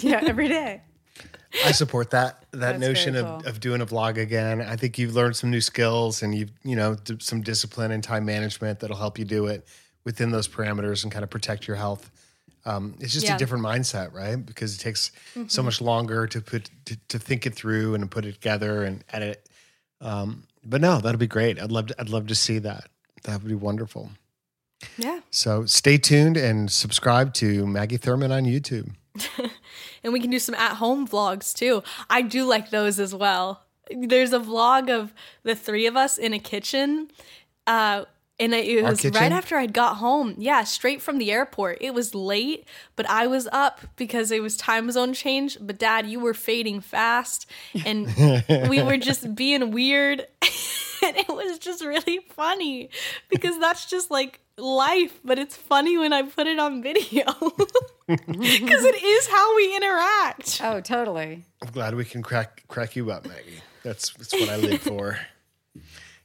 [0.00, 0.80] yeah, every day.
[1.64, 4.62] I support that that That's notion very of, of doing a vlog again.
[4.62, 8.02] I think you've learned some new skills and you've you know d- some discipline and
[8.02, 9.66] time management that'll help you do it
[10.04, 12.10] within those parameters and kind of protect your health.
[12.64, 13.36] Um, it's just Yeah.
[13.36, 14.36] a different mindset, right?
[14.36, 15.48] Because it takes Mm-hmm.
[15.48, 19.04] so much longer to put to, to think it through and put it together and
[19.12, 19.48] edit.
[20.00, 21.60] Um, but no, that'll be great.
[21.60, 22.88] I'd love to, I'd love to see that.
[23.24, 24.10] That would be wonderful.
[24.96, 25.20] yeah.
[25.30, 28.90] So stay tuned and subscribe to Maggie Thurman on YouTube.
[30.04, 31.82] And we can do some at home vlogs too.
[32.08, 33.64] I do like those as well.
[33.90, 37.10] There's a vlog of the three of us in a kitchen.
[37.66, 38.04] Uh,
[38.40, 40.34] and it was right after I'd got home.
[40.38, 41.78] Yeah, straight from the airport.
[41.80, 45.58] It was late, but I was up because it was time zone change.
[45.60, 47.50] But dad, you were fading fast
[47.84, 48.06] and
[48.68, 50.20] we were just being weird.
[51.02, 52.90] and it was just really funny
[53.28, 57.24] because that's just like life, but it's funny when I put it on video.
[58.08, 60.62] Because it is how we interact.
[60.64, 61.44] Oh, totally.
[61.60, 63.60] I'm glad we can crack crack you up, Maggie.
[63.82, 65.18] That's that's what I live for.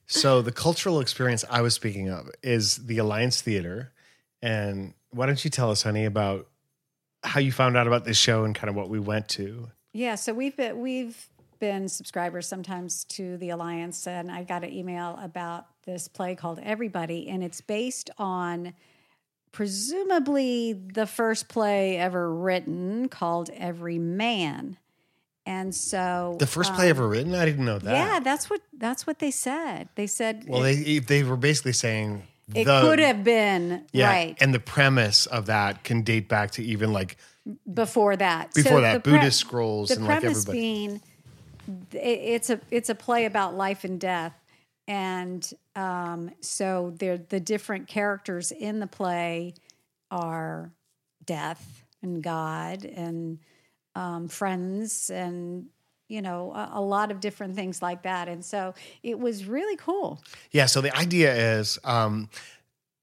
[0.08, 3.94] So the cultural experience I was speaking of is the Alliance Theater,
[4.42, 6.48] and why don't you tell us, honey, about
[7.24, 9.72] how you found out about this show and kind of what we went to?
[9.94, 14.74] Yeah, so we've been we've been subscribers sometimes to the Alliance, and I got an
[14.74, 18.74] email about this play called Everybody, and it's based on
[19.52, 24.78] presumably the first play ever written called Everyman.
[25.46, 27.36] And so The first play ever written?
[27.36, 27.92] I didn't know that.
[27.92, 29.90] Yeah, that's what that's what they said.
[29.96, 32.24] They said Well, it, they they were basically saying
[32.56, 36.52] it the- could have been yeah, right and the premise of that can date back
[36.52, 37.18] to even like
[37.74, 38.54] before that.
[38.54, 40.58] before So that the pre- Buddhist scrolls the and like everybody.
[40.60, 41.02] being
[41.92, 44.34] it, it's a it's a play about life and death,
[44.88, 49.56] and um, so they're the different characters in the play
[50.12, 50.72] are
[51.26, 53.40] death and God and
[53.96, 55.68] um, friends and
[56.08, 59.78] you know a, a lot of different things like that, and so it was really
[59.78, 60.22] cool.
[60.52, 60.68] Yeah.
[60.68, 62.30] So the idea is, um,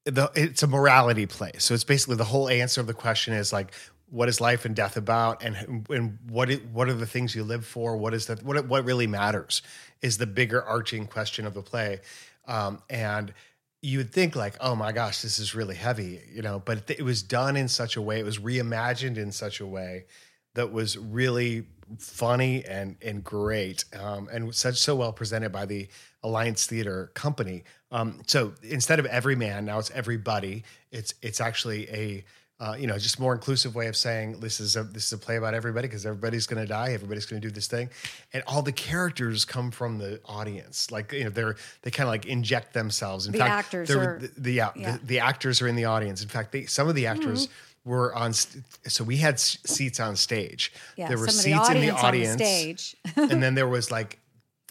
[0.05, 1.51] the it's a morality play.
[1.57, 3.73] So it's basically the whole answer of the question is like,
[4.09, 7.43] what is life and death about, and and what it, what are the things you
[7.43, 7.97] live for?
[7.97, 8.43] What is that?
[8.43, 9.61] What what really matters
[10.01, 11.99] is the bigger arching question of the play,
[12.47, 13.33] um, and
[13.81, 17.01] you would think like, oh my gosh, this is really heavy, you know, but it
[17.01, 20.05] was done in such a way, it was reimagined in such a way
[20.53, 21.65] that was really
[21.99, 25.87] funny and and great, um, and such so well presented by the
[26.23, 27.63] Alliance Theater Company.
[27.91, 30.63] Um, so instead of Everyman, now it's everybody.
[30.91, 32.23] It's it's actually a
[32.59, 35.17] uh, you know, just more inclusive way of saying this is a this is a
[35.17, 37.89] play about everybody because everybody's going to die, everybody's going to do this thing,
[38.33, 40.91] and all the characters come from the audience.
[40.91, 43.25] Like you know, they're they kind of like inject themselves.
[43.25, 44.97] In The fact, actors they're- the, the, yeah, yeah.
[44.97, 46.21] The, the actors are in the audience.
[46.21, 47.47] In fact, they, some of the actors.
[47.83, 50.71] Were on, st- so we had s- seats on stage.
[50.95, 52.95] Yeah, there were seats the in the audience on the stage.
[53.15, 54.19] and then there was like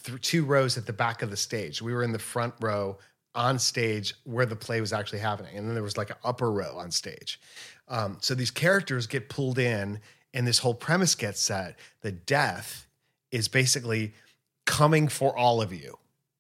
[0.05, 1.83] th- two rows at the back of the stage.
[1.83, 2.99] We were in the front row
[3.35, 6.53] on stage where the play was actually happening, and then there was like an upper
[6.53, 7.41] row on stage.
[7.89, 9.99] Um, so these characters get pulled in,
[10.33, 11.77] and this whole premise gets set.
[12.03, 12.87] The death
[13.33, 14.15] is basically
[14.67, 15.99] coming for all of you,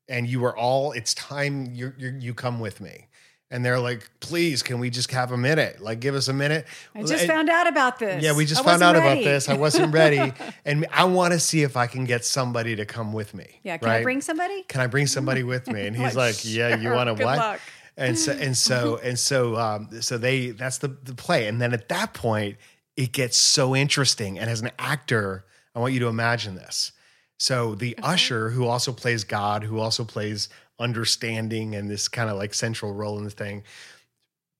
[0.08, 0.92] and you are all.
[0.92, 3.08] It's time you you come with me.
[3.52, 5.80] And they're like, please, can we just have a minute?
[5.80, 6.66] Like, give us a minute.
[6.94, 8.22] I just found out about this.
[8.22, 9.22] yeah, we just I found out ready.
[9.22, 9.48] about this.
[9.48, 10.32] I wasn't ready,
[10.64, 13.58] and I want to see if I can get somebody to come with me.
[13.64, 14.62] Yeah, can I bring somebody?
[14.64, 15.86] Can I bring somebody with me?
[15.86, 17.38] And he's Like, like, Yeah, you want to what?
[17.38, 17.60] luck.
[17.96, 21.72] And so and so and so um, so they that's the the play, and then
[21.74, 22.56] at that point
[22.96, 24.38] it gets so interesting.
[24.38, 26.92] And as an actor, I want you to imagine this.
[27.38, 30.48] So the usher, who also plays God, who also plays
[30.80, 33.62] understanding and this kind of like central role in the thing,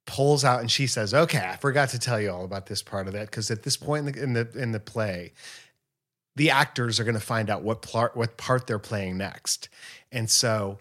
[0.06, 3.06] pulls out and she says, "Okay, I forgot to tell you all about this part
[3.06, 5.32] of that because at this point in the in the, in the play,
[6.36, 9.68] the actors are going to find out what part what part they're playing next,
[10.12, 10.78] and so."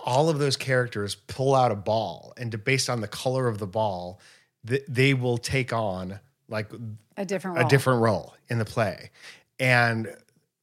[0.00, 3.58] All of those characters pull out a ball, and to, based on the color of
[3.58, 4.20] the ball,
[4.64, 6.70] th- they will take on like
[7.16, 9.10] A different a different role in the play.
[9.58, 10.16] And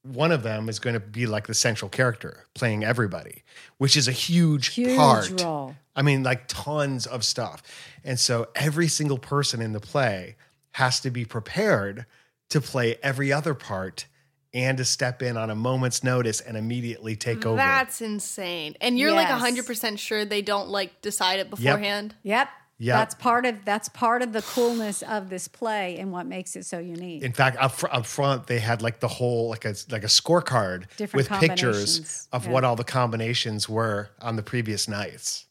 [0.05, 3.43] one of them is going to be like the central character playing everybody,
[3.77, 5.41] which is a huge, Huge part.
[5.41, 5.75] role.
[5.95, 7.63] I mean, like tons of stuff.
[8.03, 10.35] And so every single person in the play
[10.73, 12.05] has to be prepared
[12.49, 14.05] to play every other part
[14.53, 17.57] and to step in on a moment's notice and immediately take over.
[17.57, 18.75] That's insane.
[18.79, 19.29] And you're Yes.
[19.41, 22.15] like 100% sure they don't like decide it beforehand.
[22.23, 22.37] Yep.
[22.39, 22.49] Yep.
[22.77, 26.57] Yeah, that's part of that's part of the coolness of this play and what makes
[26.57, 27.23] it so unique.
[27.23, 30.07] In fact, up, fr- up front, they had like the whole like a like a
[30.07, 32.51] scorecard Different with pictures of Yeah.
[32.51, 35.45] what all the combinations were on the previous nights.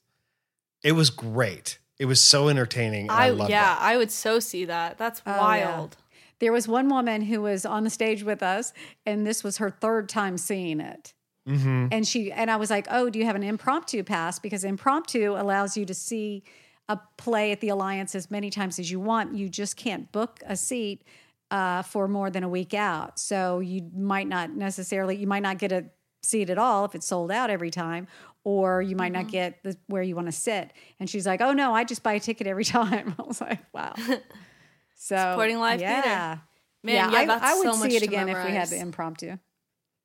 [0.83, 1.79] It was great.
[1.99, 3.03] It was so entertaining.
[3.03, 3.83] and I, I, loved yeah, it.
[3.83, 4.99] I would so see that.
[4.99, 5.41] That's Oh, yeah.
[5.41, 5.97] wild.
[6.41, 8.75] There was one woman who was on the stage with us,
[9.07, 11.15] and this was her third time seeing it.
[11.49, 11.87] Mm-hmm.
[11.91, 14.39] And she and I was like, "Oh, do you have an impromptu pass?
[14.39, 16.43] Because impromptu allows you to see
[16.89, 19.35] a play at the Alliance as many times as you want.
[19.35, 21.03] You just can't book a seat
[21.51, 23.19] uh, for more than a week out.
[23.19, 25.87] So you might not necessarily you might not get a
[26.23, 28.07] seat at all if it's sold out every time,
[28.45, 29.23] or you might Mm-hmm.
[29.23, 32.03] not get the, where you want to sit." And she's like, "Oh no, I just
[32.03, 33.95] buy a ticket every time." I was like, "Wow."
[34.97, 36.01] So Supporting live yeah.
[36.03, 36.43] theater.
[36.83, 39.37] Man, yeah, I, that's I would so see it again if we had the impromptu.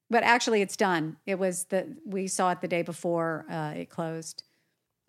[0.10, 1.18] But actually, it's done.
[1.26, 4.44] It was the we saw it the day before uh, it closed.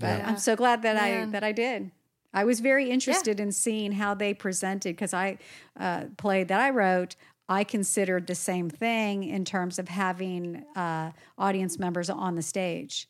[0.01, 0.29] But Yeah.
[0.29, 1.91] I'm so glad that I that I did.
[2.33, 5.39] I was very interested in seeing how they presented because I
[5.79, 7.17] uh, played that I wrote.
[7.49, 13.09] I considered the same thing in terms of having uh, audience members on the stage,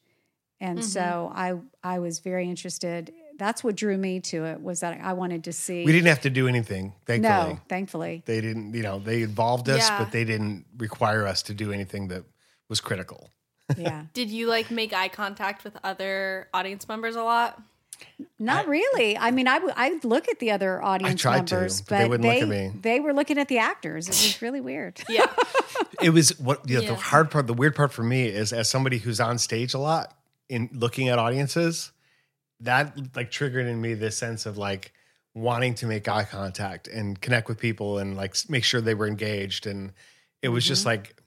[0.61, 0.89] and Mm-hmm.
[0.89, 1.49] so I
[1.83, 3.13] I was very interested.
[3.39, 5.85] That's what drew me to it was that I wanted to see.
[5.85, 7.55] We didn't have to do anything, thankfully.
[7.55, 8.23] no, thankfully.
[8.27, 9.99] They didn't, you know, they involved us, Yeah.
[9.99, 12.25] but they didn't require us to do anything that
[12.69, 13.31] was critical.
[13.77, 14.05] Yeah.
[14.15, 17.61] Did you like make eye contact with other audience members a lot?
[18.39, 19.19] Not really.
[19.19, 22.09] I mean, I would I'd look at the other audience tried to, members, but they
[22.09, 22.73] wouldn't look at me.
[22.81, 24.09] They were looking at the actors.
[24.09, 25.01] It was really weird.
[25.09, 25.27] Yeah.
[26.03, 26.89] It was what you know, Yeah.
[26.91, 29.79] the hard part, the weird part for me is as somebody who's on stage a
[29.79, 30.17] lot
[30.49, 31.93] in looking at audiences,
[32.61, 34.95] that like triggered in me this sense of like
[35.35, 39.07] wanting to make eye contact and connect with people and like make sure they were
[39.07, 39.67] engaged.
[39.67, 39.93] And
[40.41, 40.89] it was just mm-hmm.
[40.89, 41.20] like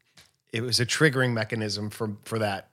[0.53, 2.69] it was a triggering mechanism for for that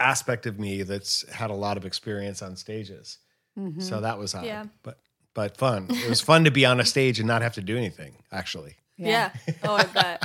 [0.00, 3.18] aspect of me that's had a lot of experience on stages.
[3.58, 3.80] Mm-hmm.
[3.80, 4.46] So that was odd.
[4.46, 4.64] Yeah.
[4.82, 4.98] But
[5.34, 5.86] but fun.
[5.90, 8.76] It was fun to be on a stage and not have to do anything, actually.
[8.96, 9.30] yeah.
[9.62, 10.22] Oh, I bet.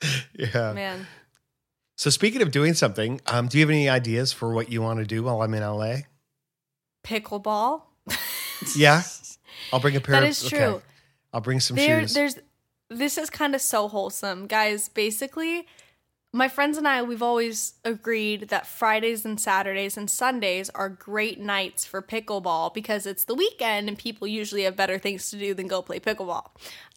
[0.32, 0.72] Yeah.
[0.74, 1.08] Man.
[1.96, 5.00] So speaking of doing something, um, do you have any ideas for what you want
[5.00, 5.96] to do while I'm in LA?
[7.04, 7.82] Pickleball.
[8.76, 9.02] Yeah,
[9.72, 10.16] I'll bring a pair.
[10.16, 10.56] That of, is okay.
[10.56, 10.82] true.
[11.32, 12.14] I'll bring some there, shoes.
[12.14, 12.38] there's
[12.90, 15.66] this is kind of so wholesome guys basically
[16.32, 21.40] my friends and i we've always agreed that fridays and saturdays and sundays are great
[21.40, 25.54] nights for pickleball because it's the weekend and people usually have better things to do
[25.54, 26.48] than go play pickleball.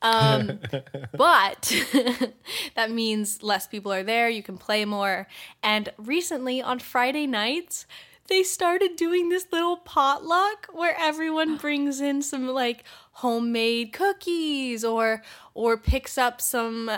[0.02, 0.60] Um,
[1.18, 1.74] but
[2.76, 5.28] that means less people are there you can play more.
[5.64, 7.86] And recently on friday nights
[8.28, 15.22] they started doing this little potluck where everyone brings in some like homemade cookies or
[15.54, 16.90] or picks up some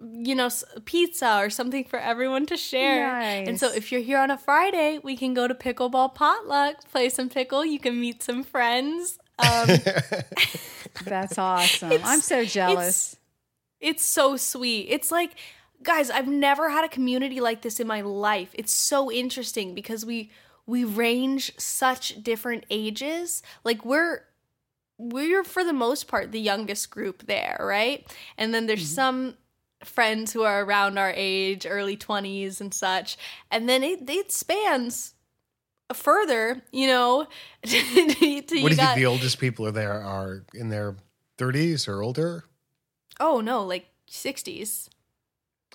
[0.00, 0.50] you know
[0.84, 3.06] pizza or something for everyone to share
[3.48, 7.08] and so if you're here on a friday we can go to pickleball potluck play
[7.08, 9.68] some pickle you can meet some friends um,
[11.04, 12.00] That's awesome.
[12.04, 13.16] I'm so jealous.
[13.80, 14.88] it's so sweet.
[14.90, 15.32] It's like,
[15.82, 18.50] guys, I've never had a community like this in my life.
[18.54, 20.30] It's so interesting because we
[20.66, 23.42] we range such different ages.
[23.64, 24.20] Like we're
[24.98, 28.06] we're for the most part the youngest group there, right?
[28.38, 29.34] And then there's some
[29.88, 33.16] friends who are around our age, early 20s and such.
[33.50, 35.14] And then it it spans
[35.92, 37.26] further, you know,
[37.62, 40.96] to, to what do you think the oldest people are there are in their
[41.38, 42.44] 30s or older?
[43.20, 44.88] Oh no, like 60s.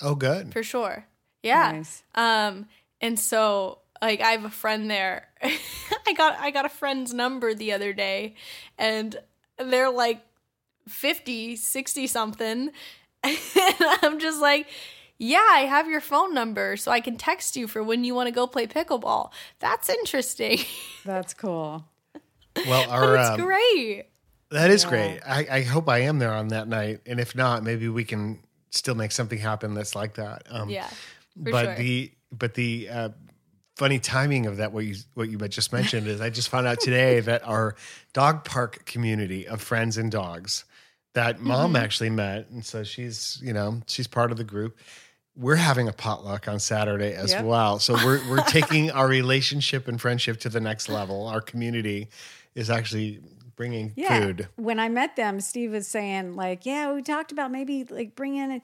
[0.01, 0.51] Oh, good.
[0.53, 1.05] for sure.
[1.43, 1.71] Yeah.
[1.73, 2.03] Nice.
[2.15, 2.67] Um
[2.99, 5.27] and so like I have a friend there.
[5.43, 8.35] I got I got a friend's number the other day
[8.77, 9.15] and
[9.57, 10.21] they're like
[10.87, 12.71] 50, 60 something.
[13.23, 14.67] And I'm just like,
[15.17, 18.27] "Yeah, I have your phone number so I can text you for when you want
[18.27, 20.59] to go play pickleball." That's interesting.
[21.05, 21.85] That's cool.
[22.55, 24.05] Well, but our it's um, great.
[24.49, 24.89] that is Yeah.
[24.89, 25.19] great.
[25.25, 28.39] I, I hope I am there on that night, and if not, maybe we can
[28.71, 30.43] still make something happen that's like that.
[30.49, 30.87] Um, Yeah.
[30.87, 31.75] For but sure.
[31.75, 33.09] the but the uh,
[33.77, 36.79] funny timing of that what you what you just mentioned is I just found out
[36.79, 37.75] today that our
[38.13, 40.65] dog park community of friends and dogs
[41.13, 41.83] that mom Mm-hmm.
[41.83, 44.77] actually met and so she's you know she's part of the group
[45.35, 47.45] we're having a potluck on Saturday as Yep.
[47.45, 52.09] well so we're we're taking our relationship and friendship to the next level our community
[52.55, 53.19] is actually
[53.55, 54.19] bringing Yeah.
[54.21, 58.15] food When I met them, Steve was saying like, "Yeah, we talked about maybe like
[58.15, 58.61] bringing a,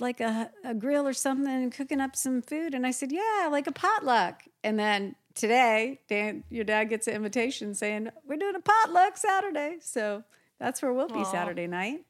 [0.00, 3.48] like a, a grill or something and cooking up some food." And I said, "Yeah,
[3.50, 8.56] like a potluck." And then today, Dan, your dad gets an invitation saying, "We're doing
[8.56, 10.24] a potluck Saturday." So
[10.60, 11.24] that's where we'll be Aw.
[11.32, 12.04] Saturday night.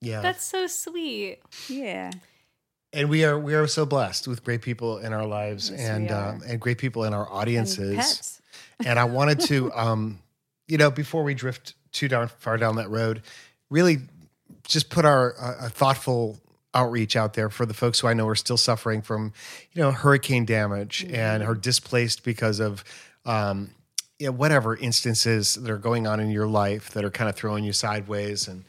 [0.00, 1.40] yeah That's so sweet.
[1.68, 2.10] Yeah.
[2.94, 6.10] and we are we are so blessed with great people in our lives Yes, and
[6.10, 6.30] are.
[6.30, 8.42] um, and great people in our And audiences pets.
[8.86, 10.20] and I wanted to, um,
[10.68, 13.22] you know, before we drift too down far down that road,
[13.68, 13.98] really
[14.64, 16.38] just put our uh, a thoughtful
[16.72, 19.32] outreach out there for the folks who I know are still suffering from,
[19.72, 22.84] you know, hurricane damage and are displaced because of,
[23.26, 23.70] um,
[24.20, 27.34] you know, whatever instances that are going on in your life that are kind of
[27.34, 28.64] throwing you sideways and.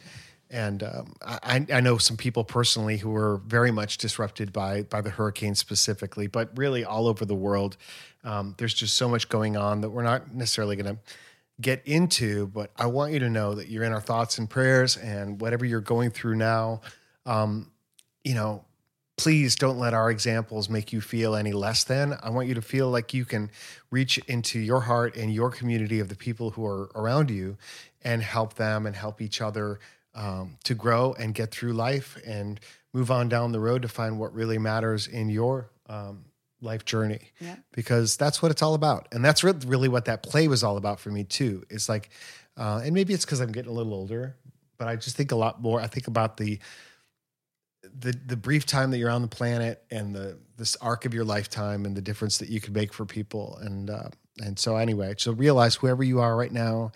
[0.53, 4.99] And um, I, I know some people personally who were very much disrupted by by
[4.99, 7.77] the hurricane specifically, but really all over the world.
[8.25, 11.01] Um, there's just so much going on that we're not necessarily going to
[11.61, 12.47] get into.
[12.47, 15.63] But I want you to know that you're in our thoughts and prayers, and whatever
[15.63, 16.81] you're going through now,
[17.25, 17.71] um,
[18.25, 18.65] you know,
[19.21, 22.17] please don't let our examples make you feel any less than.
[22.23, 23.51] I want you to feel like you can
[23.91, 27.55] reach into your heart and your community of the people who are around you
[28.03, 29.79] and help them and help each other
[30.15, 32.59] um, to grow and get through life and
[32.93, 36.25] move on down the road to find what really matters in your um,
[36.59, 37.31] life journey.
[37.39, 37.57] Yeah.
[37.73, 39.07] Because that's what it's all about.
[39.11, 41.63] And that's re- really what that play was all about for me, too.
[41.69, 42.09] It's like,
[42.57, 44.35] uh, and maybe it's because I'm getting a little older,
[44.79, 45.79] but I just think a lot more.
[45.79, 46.57] I think about the,
[47.83, 51.25] the the brief time that you're on the planet and the this arc of your
[51.25, 54.09] lifetime and the difference that you could make for people and uh,
[54.39, 56.91] and so anyway so realize whoever you are right now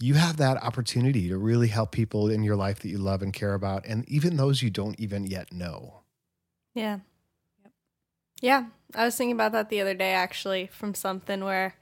[0.00, 3.32] you have that opportunity to really help people in your life that you love and
[3.32, 6.00] care about and even those you don't even yet know
[6.74, 7.00] Yeah.
[8.40, 8.66] Yeah.
[8.94, 11.74] I was thinking about that the other day actually from something where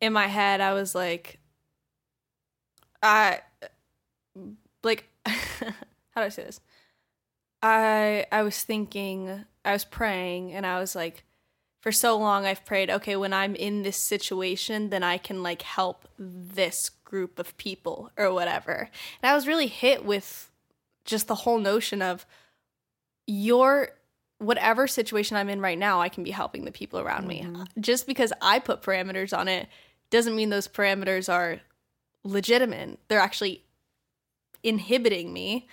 [0.00, 1.38] in my head I was like
[3.02, 3.40] I
[4.82, 5.70] like how
[6.16, 6.60] do I say this?
[7.62, 11.24] I I was thinking I was praying and I was like
[11.80, 15.62] for so long I've prayed, okay, when I'm in this situation, then I can like
[15.62, 18.90] help this group of people or whatever.
[19.22, 20.50] And I was really hit with
[21.04, 22.26] just the whole notion of
[23.26, 23.90] your
[24.38, 27.42] whatever situation I'm in right now, I can be helping the people around me.
[27.42, 27.80] Mm-hmm.
[27.80, 29.68] Just because I put parameters on it
[30.10, 31.60] doesn't mean those parameters are
[32.24, 32.98] legitimate.
[33.08, 33.64] They're actually
[34.62, 35.68] inhibiting me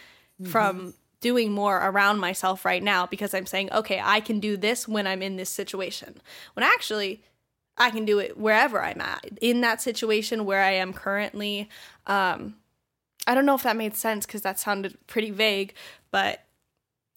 [0.46, 0.90] from mm-hmm.
[1.26, 5.08] Doing more around myself right now because I'm saying, okay, I can do this when
[5.08, 6.22] I'm in this situation.
[6.54, 7.24] When actually,
[7.80, 11.68] I can do it wherever I'm at in that situation where I am currently.
[12.06, 12.58] Um,
[13.26, 15.74] I don't know if that made sense because that sounded pretty vague,
[16.12, 16.44] but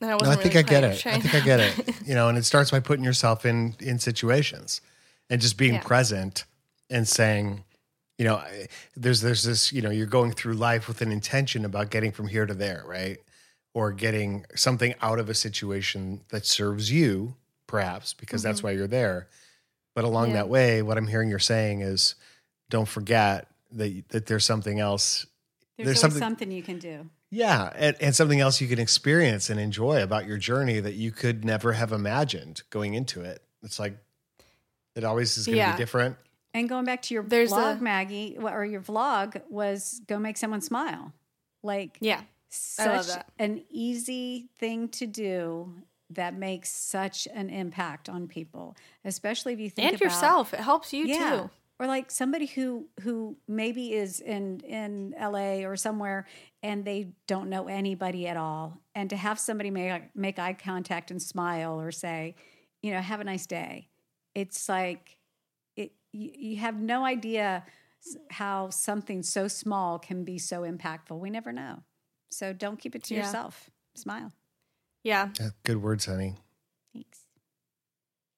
[0.01, 1.07] I, No, I think really I get it.
[1.07, 1.95] I think I get it.
[2.07, 4.81] You know, and it starts by putting yourself in in situations
[5.29, 5.83] and just being Yeah.
[5.83, 6.47] present
[6.89, 7.63] and saying,
[8.17, 8.43] you know,
[8.97, 12.29] there's there's this, you know, you're going through life with an intention about getting from
[12.29, 13.19] here to there, right?
[13.75, 18.87] Or getting something out of a situation that serves you, perhaps, because that's why you're
[18.89, 19.29] there.
[19.95, 20.35] But along Mm-hmm.
[20.37, 20.43] Yeah.
[20.43, 22.15] that way, what I'm hearing you're saying is
[22.71, 25.27] don't forget that that there's something else
[25.77, 27.09] There's, There's something- something you can do.
[27.31, 31.13] yeah, and, and something else you can experience and enjoy about your journey that you
[31.13, 33.43] could never have imagined going into it.
[33.63, 33.97] It's like
[34.97, 35.73] it always is going to Yeah.
[35.73, 36.17] be different.
[36.55, 40.37] And going back to your There's blog, a- Maggie, or your vlog was go make
[40.37, 41.13] someone smile.
[41.63, 42.23] Like Yeah.
[42.51, 43.31] Such I love that.
[43.39, 45.75] an easy thing to do
[46.11, 50.55] that makes such an impact on people, especially if you think And about, yourself.
[50.55, 51.37] It helps you yeah.
[51.37, 51.51] too.
[51.81, 56.27] Or like somebody who who maybe is in in LA or somewhere
[56.61, 61.13] and they don't know anybody at all, and to have somebody make make eye contact
[61.13, 62.35] and smile or say,
[62.83, 63.89] you know, have a nice day.
[64.35, 65.19] It's like
[65.77, 65.93] it.
[66.13, 67.65] You, you have no idea
[68.31, 71.19] how something so small can be so impactful.
[71.19, 71.85] We never know.
[72.31, 73.21] So don't keep it to Yeah.
[73.25, 73.71] yourself.
[73.95, 74.33] Smile.
[75.03, 75.31] Yeah.
[75.41, 76.35] Yeah, good words, honey.
[76.93, 77.21] Thanks.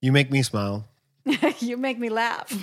[0.00, 0.86] You make me smile.
[1.60, 2.50] you make me laugh.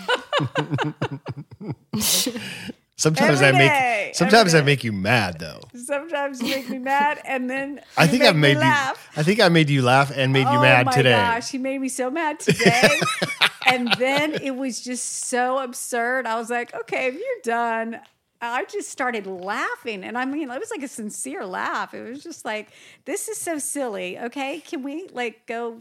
[2.99, 4.65] Sometimes Every I make day, sometimes every I day.
[4.65, 5.61] make you mad though.
[5.75, 9.09] Sometimes you make me mad, and then I you think make I've made you laugh.
[9.15, 11.11] I think I made you laugh and made you oh mad my today.
[11.11, 12.89] gosh, he made me so mad today.
[13.67, 16.25] and then it was just so absurd.
[16.25, 17.99] I was like, okay, if you're done.
[18.41, 20.03] I just started laughing.
[20.03, 21.93] And I mean, it was like a sincere laugh.
[21.93, 22.69] It was just like,
[23.05, 24.19] this is so silly.
[24.19, 24.59] Okay.
[24.59, 25.79] Can we like go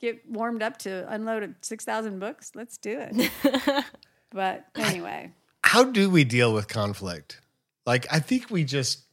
[0.00, 2.52] get warmed up to unload 6,000 books?
[2.54, 3.84] Let's do it.
[4.30, 7.40] but anyway, How do we deal with conflict?
[7.84, 9.04] Like I think we just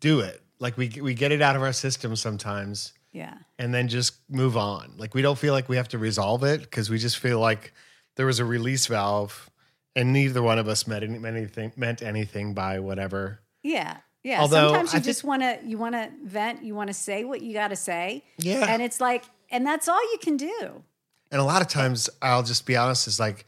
[0.00, 0.40] do it.
[0.60, 2.92] Like we we get it out of our system sometimes.
[3.12, 3.34] yeah.
[3.58, 4.94] and then just move on.
[4.96, 7.72] Like we don't feel like we have to resolve it because we just feel like
[8.16, 9.50] there was a release valve,
[9.96, 13.40] and neither one of us meant any- anything meant anything by whatever.
[13.62, 13.98] Yeah.
[14.22, 14.40] Yeah.
[14.40, 17.24] Although, Sometimes you I just want to you want to vent, you want to say
[17.24, 18.24] what you got to say.
[18.38, 18.66] Yeah.
[18.68, 20.82] And it's like and that's all you can do.
[21.30, 23.44] And a lot of times, I'll just be honest, is like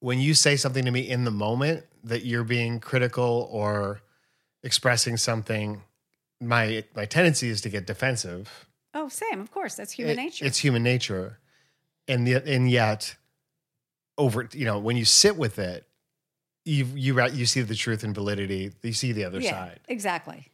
[0.00, 4.00] when you say something to me in the moment that you're being critical or
[4.62, 5.82] expressing something.
[6.42, 8.66] My my tendency is to get defensive.
[8.94, 9.74] Oh, same, of course.
[9.74, 10.44] That's human It- nature.
[10.46, 11.38] It's human nature,
[12.08, 13.16] and yet, and yet,
[14.20, 15.86] over you know, when you sit with it,
[16.64, 18.70] you you you see the truth and validity.
[18.82, 20.46] You see the other yeah, side, Exactly.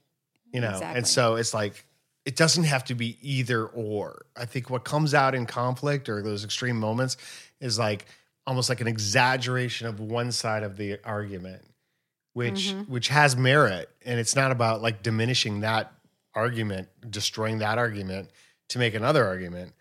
[0.52, 0.98] you know, exactly.
[0.98, 1.84] and so it's like
[2.24, 4.26] it doesn't have to be either or.
[4.36, 7.16] I think what comes out in conflict or those extreme moments
[7.60, 8.06] is like
[8.46, 11.62] almost like an exaggeration of one side of the argument,
[12.34, 12.92] which Mm-hmm.
[12.92, 15.92] which has merit, and it's not about like diminishing that
[16.34, 18.30] argument, destroying that argument
[18.68, 19.72] to make another argument.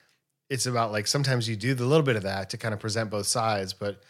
[0.50, 3.10] It's about like sometimes you do the little bit of that to kind of present
[3.10, 4.02] both sides, but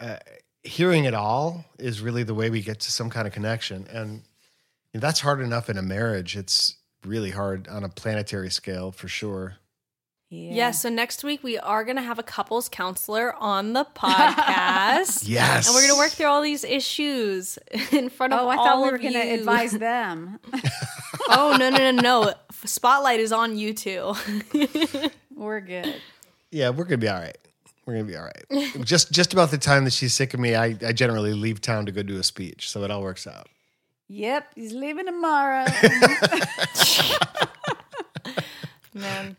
[0.00, 0.16] uh,
[0.62, 4.22] hearing it all is really the way we get to some kind of connection, and
[4.94, 6.36] that's hard enough in a marriage.
[6.36, 9.56] It's really hard on a planetary scale for sure.
[10.28, 10.52] Yeah.
[10.54, 10.70] Yeah.
[10.70, 15.24] So next week we are going to have a couples counselor on the podcast.
[15.28, 17.58] Yes, And we're going to work through all these issues
[17.92, 20.38] in front of Oh, I thought we were going to advise them.
[21.28, 22.34] Oh, no, no, no, no.
[22.64, 24.14] Spotlight is on you too.
[25.42, 25.94] We're good.
[26.50, 27.36] Yeah, we're gonna be all right.
[27.86, 28.72] We're gonna be all right.
[28.84, 31.86] just just about the time that she's sick of me, I, I generally leave town
[31.86, 33.48] to go do a speech, so it all works out.
[34.08, 35.64] Yep, he's leaving tomorrow.
[38.94, 39.36] Man.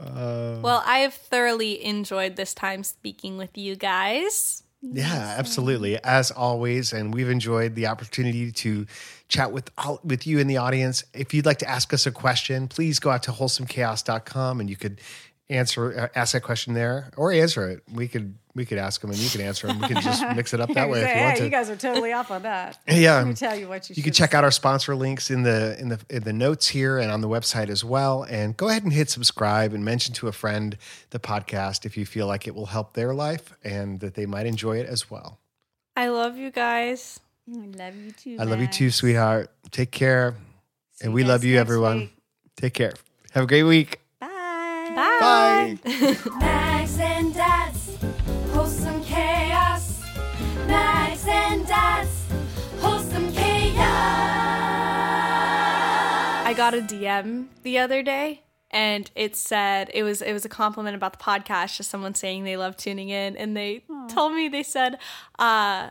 [0.00, 4.62] Uh, Well, I have thoroughly enjoyed this time speaking with you guys.
[4.92, 6.02] Yeah, absolutely.
[6.02, 8.86] As always, and we've enjoyed the opportunity to
[9.28, 11.04] chat with all, with you in the audience.
[11.12, 14.76] If you'd like to ask us a question, please go out to wholesomechaos.com and you
[14.76, 15.00] could
[15.48, 17.82] answer uh, ask that question there or answer it.
[17.92, 19.78] We could we could ask them and you can answer them.
[19.78, 21.44] We could just mix it up that way if Say, you want hey, to.
[21.44, 22.78] you guys are totally off on that.
[22.88, 24.96] yeah, Let me um, tell you what you, You can should check out our sponsor
[24.96, 28.24] links in the in the in the notes here and on the website as well.
[28.24, 30.76] And go ahead and hit subscribe and mention to a friend
[31.10, 34.46] the podcast if you feel like it will help their life and that they might
[34.46, 35.38] enjoy it as well.
[35.94, 37.20] I love you guys.
[37.48, 38.36] I love you too.
[38.40, 39.50] I love you too, sweetheart.
[39.70, 40.34] Take care.
[40.94, 41.98] See and we love you, everyone.
[42.00, 42.10] week.
[42.56, 42.94] Take care.
[43.32, 44.00] Have a great week.
[44.18, 44.28] Bye.
[44.94, 45.78] Bye.
[45.84, 46.16] Bye.
[46.40, 47.75] Mags and Dad's
[48.66, 50.02] wholesome chaos.
[50.66, 52.24] Mags and Dad's
[52.80, 53.76] wholesome chaos.
[56.56, 58.42] got a DM the other day
[58.72, 62.42] and it said it was it was a compliment about the podcast just someone saying
[62.42, 64.98] they love tuning in and they told me they said
[65.38, 65.90] uh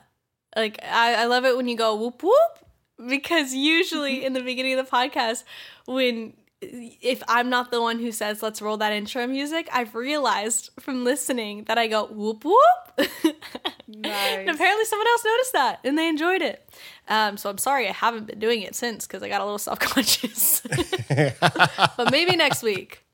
[0.57, 4.77] like I, I love it when you go whoop whoop because usually in the beginning
[4.77, 5.45] of the podcast
[5.85, 10.71] when if I'm not the one who says let's roll that intro music, I've realized
[10.79, 13.35] from listening that I go whoop whoop.
[13.87, 16.67] And apparently someone else noticed that and they enjoyed it.
[17.07, 19.59] Um, so I'm sorry I haven't been doing it since because I got a little
[19.59, 20.61] self conscious.
[21.97, 23.04] but maybe next week.